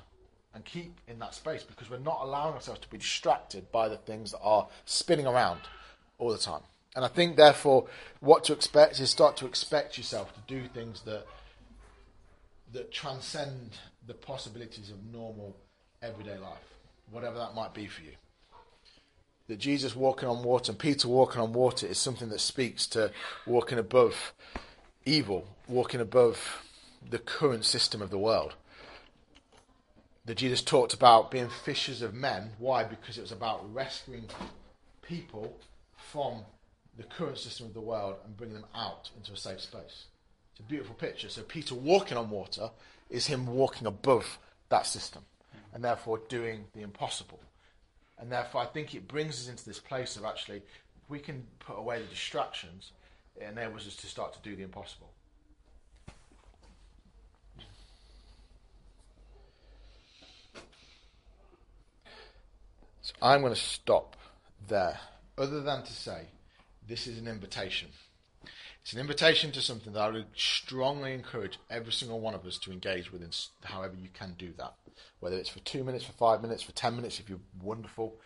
and 0.54 0.64
keep 0.64 1.00
in 1.08 1.18
that 1.18 1.34
space 1.34 1.62
because 1.62 1.88
we're 1.90 1.98
not 1.98 2.20
allowing 2.22 2.54
ourselves 2.54 2.80
to 2.80 2.88
be 2.88 2.98
distracted 2.98 3.70
by 3.72 3.88
the 3.88 3.96
things 3.96 4.32
that 4.32 4.40
are 4.42 4.68
spinning 4.84 5.26
around 5.26 5.60
all 6.18 6.30
the 6.30 6.38
time. 6.38 6.60
And 6.94 7.04
I 7.04 7.08
think, 7.08 7.36
therefore, 7.36 7.86
what 8.20 8.44
to 8.44 8.52
expect 8.52 9.00
is 9.00 9.08
start 9.08 9.36
to 9.38 9.46
expect 9.46 9.96
yourself 9.96 10.34
to 10.34 10.40
do 10.46 10.68
things 10.68 11.02
that 11.02 11.26
that 12.72 12.92
transcend 12.92 13.70
the 14.06 14.14
possibilities 14.14 14.90
of 14.90 15.04
normal 15.12 15.56
everyday 16.02 16.38
life, 16.38 16.76
whatever 17.10 17.38
that 17.38 17.54
might 17.54 17.74
be 17.74 17.86
for 17.86 18.02
you. 18.02 18.12
That 19.48 19.58
Jesus 19.58 19.94
walking 19.94 20.28
on 20.28 20.42
water 20.42 20.72
and 20.72 20.78
Peter 20.78 21.08
walking 21.08 21.40
on 21.40 21.52
water 21.52 21.86
is 21.86 21.98
something 21.98 22.28
that 22.30 22.40
speaks 22.40 22.86
to 22.88 23.12
walking 23.46 23.78
above 23.78 24.32
evil, 25.04 25.46
walking 25.68 26.00
above 26.00 26.62
the 27.08 27.18
current 27.18 27.64
system 27.64 28.00
of 28.00 28.10
the 28.10 28.18
world. 28.18 28.54
That 30.24 30.36
Jesus 30.36 30.62
talked 30.62 30.94
about 30.94 31.30
being 31.30 31.48
fishers 31.48 32.00
of 32.00 32.14
men. 32.14 32.52
Why? 32.58 32.84
Because 32.84 33.18
it 33.18 33.22
was 33.22 33.32
about 33.32 33.74
rescuing 33.74 34.26
people 35.02 35.58
from 35.96 36.42
the 36.96 37.02
current 37.02 37.38
system 37.38 37.66
of 37.66 37.74
the 37.74 37.80
world 37.80 38.16
and 38.24 38.36
bringing 38.36 38.54
them 38.54 38.66
out 38.74 39.10
into 39.16 39.32
a 39.32 39.36
safe 39.36 39.60
space. 39.60 40.04
A 40.62 40.68
beautiful 40.68 40.94
picture. 40.94 41.28
So 41.28 41.42
Peter 41.42 41.74
walking 41.74 42.16
on 42.16 42.30
water 42.30 42.70
is 43.10 43.26
him 43.26 43.46
walking 43.46 43.86
above 43.86 44.38
that 44.68 44.86
system 44.86 45.22
and 45.74 45.82
therefore 45.82 46.20
doing 46.28 46.64
the 46.74 46.82
impossible. 46.82 47.40
And 48.18 48.30
therefore, 48.30 48.62
I 48.62 48.66
think 48.66 48.94
it 48.94 49.08
brings 49.08 49.40
us 49.40 49.48
into 49.48 49.64
this 49.64 49.80
place 49.80 50.16
of 50.16 50.24
actually, 50.24 50.62
we 51.08 51.18
can 51.18 51.44
put 51.58 51.76
away 51.76 52.00
the 52.00 52.06
distractions, 52.06 52.92
it 53.36 53.44
enables 53.44 53.86
us 53.86 53.96
to 53.96 54.06
start 54.06 54.32
to 54.34 54.38
do 54.48 54.54
the 54.54 54.62
impossible. 54.62 55.10
So 63.00 63.14
I'm 63.20 63.40
going 63.40 63.52
to 63.52 63.60
stop 63.60 64.16
there, 64.68 65.00
other 65.36 65.60
than 65.60 65.82
to 65.82 65.92
say 65.92 66.26
this 66.86 67.08
is 67.08 67.18
an 67.18 67.26
invitation. 67.26 67.88
It's 68.82 68.92
an 68.92 68.98
invitation 68.98 69.52
to 69.52 69.60
something 69.60 69.92
that 69.92 70.02
I 70.02 70.10
would 70.10 70.26
strongly 70.34 71.14
encourage 71.14 71.58
every 71.70 71.92
single 71.92 72.18
one 72.20 72.34
of 72.34 72.44
us 72.44 72.58
to 72.58 72.72
engage 72.72 73.12
with, 73.12 73.22
in 73.22 73.30
however 73.62 73.94
you 73.96 74.08
can 74.12 74.34
do 74.36 74.52
that. 74.58 74.74
Whether 75.20 75.36
it's 75.38 75.48
for 75.48 75.60
two 75.60 75.84
minutes, 75.84 76.04
for 76.04 76.12
five 76.12 76.42
minutes, 76.42 76.64
for 76.64 76.72
ten 76.72 76.96
minutes, 76.96 77.20
if 77.20 77.28
you're 77.28 77.38
wonderful. 77.62 78.16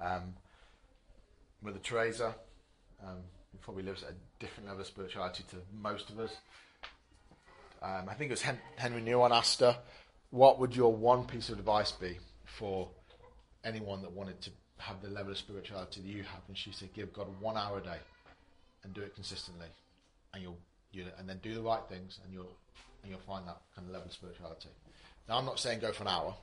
Um, 0.00 0.34
Mother 1.60 1.78
Teresa, 1.82 2.34
um, 3.04 3.18
who 3.52 3.58
probably 3.58 3.82
lives 3.82 4.02
at 4.02 4.10
a 4.10 4.14
different 4.38 4.68
level 4.68 4.80
of 4.80 4.86
spirituality 4.86 5.44
to 5.50 5.56
most 5.72 6.08
of 6.08 6.18
us. 6.18 6.34
Um, 7.82 8.08
I 8.08 8.14
think 8.14 8.30
it 8.30 8.34
was 8.34 8.42
Hen- 8.42 8.60
Henri 8.78 9.02
Nouwen 9.02 9.32
asked 9.32 9.60
her, 9.60 9.78
"What 10.30 10.58
would 10.58 10.74
your 10.74 10.94
one 10.94 11.26
piece 11.26 11.50
of 11.50 11.58
advice 11.58 11.92
be 11.92 12.18
for 12.46 12.90
anyone 13.64 14.00
that 14.00 14.12
wanted 14.12 14.40
to 14.42 14.50
have 14.78 15.02
the 15.02 15.08
level 15.08 15.32
of 15.32 15.38
spirituality 15.38 16.00
that 16.00 16.08
you 16.08 16.22
have?" 16.22 16.42
And 16.48 16.56
she 16.56 16.72
said, 16.72 16.94
"Give 16.94 17.12
God 17.12 17.38
one 17.38 17.58
hour 17.58 17.78
a 17.78 17.82
day 17.82 17.98
and 18.82 18.94
do 18.94 19.02
it 19.02 19.14
consistently." 19.14 19.68
And 20.36 20.44
you'll 20.44 20.58
you 20.92 21.04
and 21.18 21.28
then 21.28 21.38
do 21.42 21.54
the 21.54 21.60
right 21.60 21.82
things, 21.88 22.20
and 22.24 22.32
you'll 22.32 22.56
and 23.02 23.10
you'll 23.10 23.20
find 23.20 23.46
that 23.48 23.58
kind 23.74 23.86
of 23.86 23.92
level 23.92 24.06
of 24.06 24.12
spirituality. 24.12 24.68
Now, 25.28 25.38
I'm 25.38 25.44
not 25.44 25.58
saying 25.58 25.80
go 25.80 25.92
for 25.92 26.04
an 26.04 26.08
hour. 26.08 26.34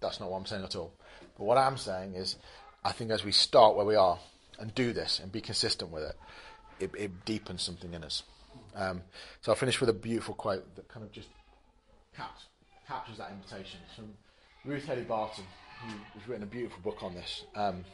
That's 0.00 0.20
not 0.20 0.30
what 0.30 0.38
I'm 0.38 0.46
saying 0.46 0.64
at 0.64 0.76
all. 0.76 0.94
But 1.36 1.44
what 1.44 1.58
I'm 1.58 1.76
saying 1.76 2.14
is, 2.14 2.36
I 2.84 2.92
think 2.92 3.10
as 3.10 3.24
we 3.24 3.32
start 3.32 3.76
where 3.76 3.84
we 3.84 3.96
are 3.96 4.18
and 4.58 4.74
do 4.74 4.92
this 4.92 5.18
and 5.18 5.30
be 5.30 5.40
consistent 5.40 5.90
with 5.90 6.04
it, 6.04 6.16
it, 6.80 6.90
it 6.96 7.24
deepens 7.24 7.62
something 7.62 7.92
in 7.92 8.04
us. 8.04 8.22
Um, 8.74 9.02
so 9.40 9.52
I'll 9.52 9.56
finish 9.56 9.80
with 9.80 9.90
a 9.90 9.94
beautiful 9.94 10.34
quote 10.34 10.74
that 10.76 10.88
kind 10.88 11.04
of 11.04 11.12
just 11.12 11.28
caps, 12.16 12.44
captures 12.86 13.18
that 13.18 13.32
invitation. 13.32 13.80
It's 13.86 13.96
from 13.96 14.12
Ruth 14.64 14.84
Haley 14.84 15.02
Barton, 15.02 15.44
who 15.82 15.94
has 16.18 16.28
written 16.28 16.44
a 16.44 16.46
beautiful 16.46 16.80
book 16.82 17.02
on 17.02 17.14
this. 17.14 17.44
Um, 17.54 17.84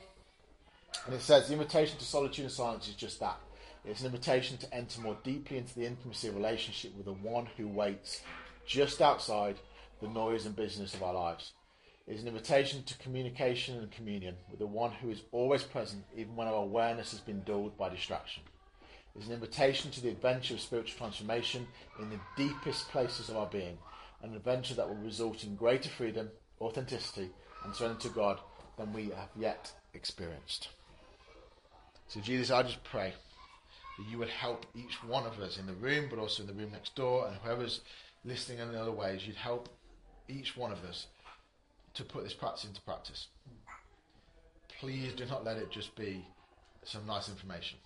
and 1.07 1.15
it 1.15 1.23
says, 1.23 1.49
The 1.49 1.55
invitation 1.55 1.99
to 1.99 2.05
solitude 2.05 2.45
and 2.45 2.53
silence 2.53 2.89
is 2.89 2.95
just 2.95 3.19
that 3.21 3.39
it's 3.85 4.01
an 4.01 4.07
invitation 4.07 4.57
to 4.59 4.75
enter 4.75 5.01
more 5.01 5.16
deeply 5.23 5.59
into 5.59 5.75
the 5.75 5.87
intimacy 5.87 6.29
of 6.29 6.37
relationship 6.37 6.97
with 6.97 7.05
the 7.05 7.12
one 7.12 7.47
who 7.57 7.68
waits 7.68 8.23
just 8.66 9.03
outside 9.03 9.57
the 10.01 10.09
noise 10.09 10.47
and 10.47 10.57
business 10.57 10.94
of 10.94 11.03
our 11.03 11.12
lives. 11.12 11.53
It's 12.07 12.23
an 12.23 12.29
invitation 12.29 12.83
to 12.85 12.99
communication 12.99 13.79
and 13.79 13.90
communion 13.90 14.37
with 14.51 14.59
the 14.59 14.66
one 14.66 14.92
who 14.92 15.11
is 15.11 15.23
always 15.33 15.62
present 15.62 16.05
even 16.16 16.35
when 16.35 16.49
our 16.49 16.62
awareness 16.62 17.11
has 17.11 17.20
been 17.20 17.42
dulled 17.42 17.77
by 17.77 17.90
distraction. 17.90 18.42
It's 19.16 19.27
an 19.27 19.35
invitation 19.35 19.90
to 19.92 20.01
the 20.01 20.09
adventure 20.09 20.55
of 20.55 20.61
spiritual 20.61 20.99
transformation 20.99 21.66
in 22.01 22.11
the 22.11 22.20
deepest 22.37 22.88
places 22.88 23.29
of 23.29 23.37
our 23.37 23.47
being, 23.47 23.79
an 24.23 24.35
adventure 24.35 24.75
that 24.75 24.88
will 24.88 24.97
result 24.97 25.44
in 25.44 25.57
greater 25.57 25.88
freedom, 25.90 26.31
authenticity, 26.61 27.31
and 27.64 27.75
surrender 27.75 28.01
to 28.01 28.09
God 28.09 28.40
than 28.77 28.92
we 28.92 29.11
have 29.11 29.31
yet 29.37 29.70
experienced. 29.92 30.68
So, 32.09 32.20
Jesus, 32.20 32.51
I 32.51 32.62
just 32.62 32.83
pray 32.83 33.14
that 33.98 34.09
you 34.09 34.18
would 34.18 34.28
help 34.28 34.66
each 34.74 35.02
one 35.04 35.26
of 35.26 35.38
us 35.40 35.59
in 35.59 35.66
the 35.66 35.72
room, 35.74 36.07
but 36.11 36.18
also 36.18 36.42
in 36.42 36.46
the 36.46 36.54
room 36.54 36.72
next 36.72 36.94
door, 36.94 37.26
and 37.26 37.37
whoever's 37.37 37.80
listening 38.24 38.59
in 38.59 38.74
other 38.74 38.92
ways, 38.92 39.26
you'd 39.26 39.37
help 39.37 39.68
each 40.28 40.57
one 40.57 40.72
of 40.72 40.85
us 40.85 41.07
to 41.94 42.04
put 42.04 42.24
this 42.24 42.35
practice 42.35 42.64
into 42.64 42.80
practice. 42.83 43.28
Please 44.80 45.12
do 45.12 45.24
not 45.26 45.44
let 45.44 45.57
it 45.57 45.70
just 45.70 45.94
be 45.94 46.26
some 46.83 47.07
nice 47.07 47.28
information. 47.28 47.78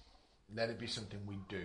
Let 0.55 0.71
it 0.71 0.79
be 0.79 0.87
something 0.87 1.21
we 1.27 1.37
do. 1.49 1.65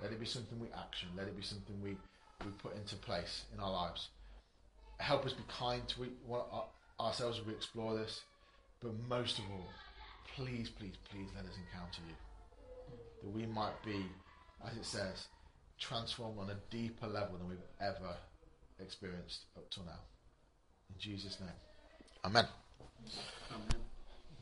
Let 0.00 0.12
it 0.12 0.20
be 0.20 0.26
something 0.26 0.58
we 0.60 0.68
action. 0.78 1.08
Let 1.16 1.26
it 1.26 1.36
be 1.36 1.42
something 1.42 1.74
we, 1.82 1.96
we 2.44 2.52
put 2.58 2.76
into 2.76 2.96
place 2.96 3.44
in 3.52 3.60
our 3.60 3.72
lives. 3.72 4.10
Help 4.98 5.26
us 5.26 5.32
be 5.32 5.42
kind 5.48 5.82
to 5.88 6.06
ourselves 7.00 7.40
as 7.40 7.46
we 7.46 7.52
explore 7.52 7.96
this. 7.96 8.22
But 8.80 8.92
most 9.08 9.38
of 9.38 9.44
all, 9.50 9.68
please, 10.36 10.70
please, 10.70 10.94
please 11.10 11.28
let 11.34 11.44
us 11.44 11.56
encounter 11.56 12.00
you 12.08 12.14
that 13.24 13.30
we 13.30 13.46
might 13.46 13.82
be, 13.84 14.04
as 14.66 14.76
it 14.76 14.84
says, 14.84 15.26
transformed 15.80 16.38
on 16.38 16.50
a 16.50 16.56
deeper 16.70 17.06
level 17.06 17.38
than 17.38 17.48
we've 17.48 17.58
ever 17.80 18.14
experienced 18.80 19.46
up 19.56 19.70
till 19.70 19.84
now. 19.84 20.00
In 20.90 21.00
Jesus' 21.00 21.38
name. 21.40 21.48
Amen. 22.24 22.46
Amen. 23.50 23.83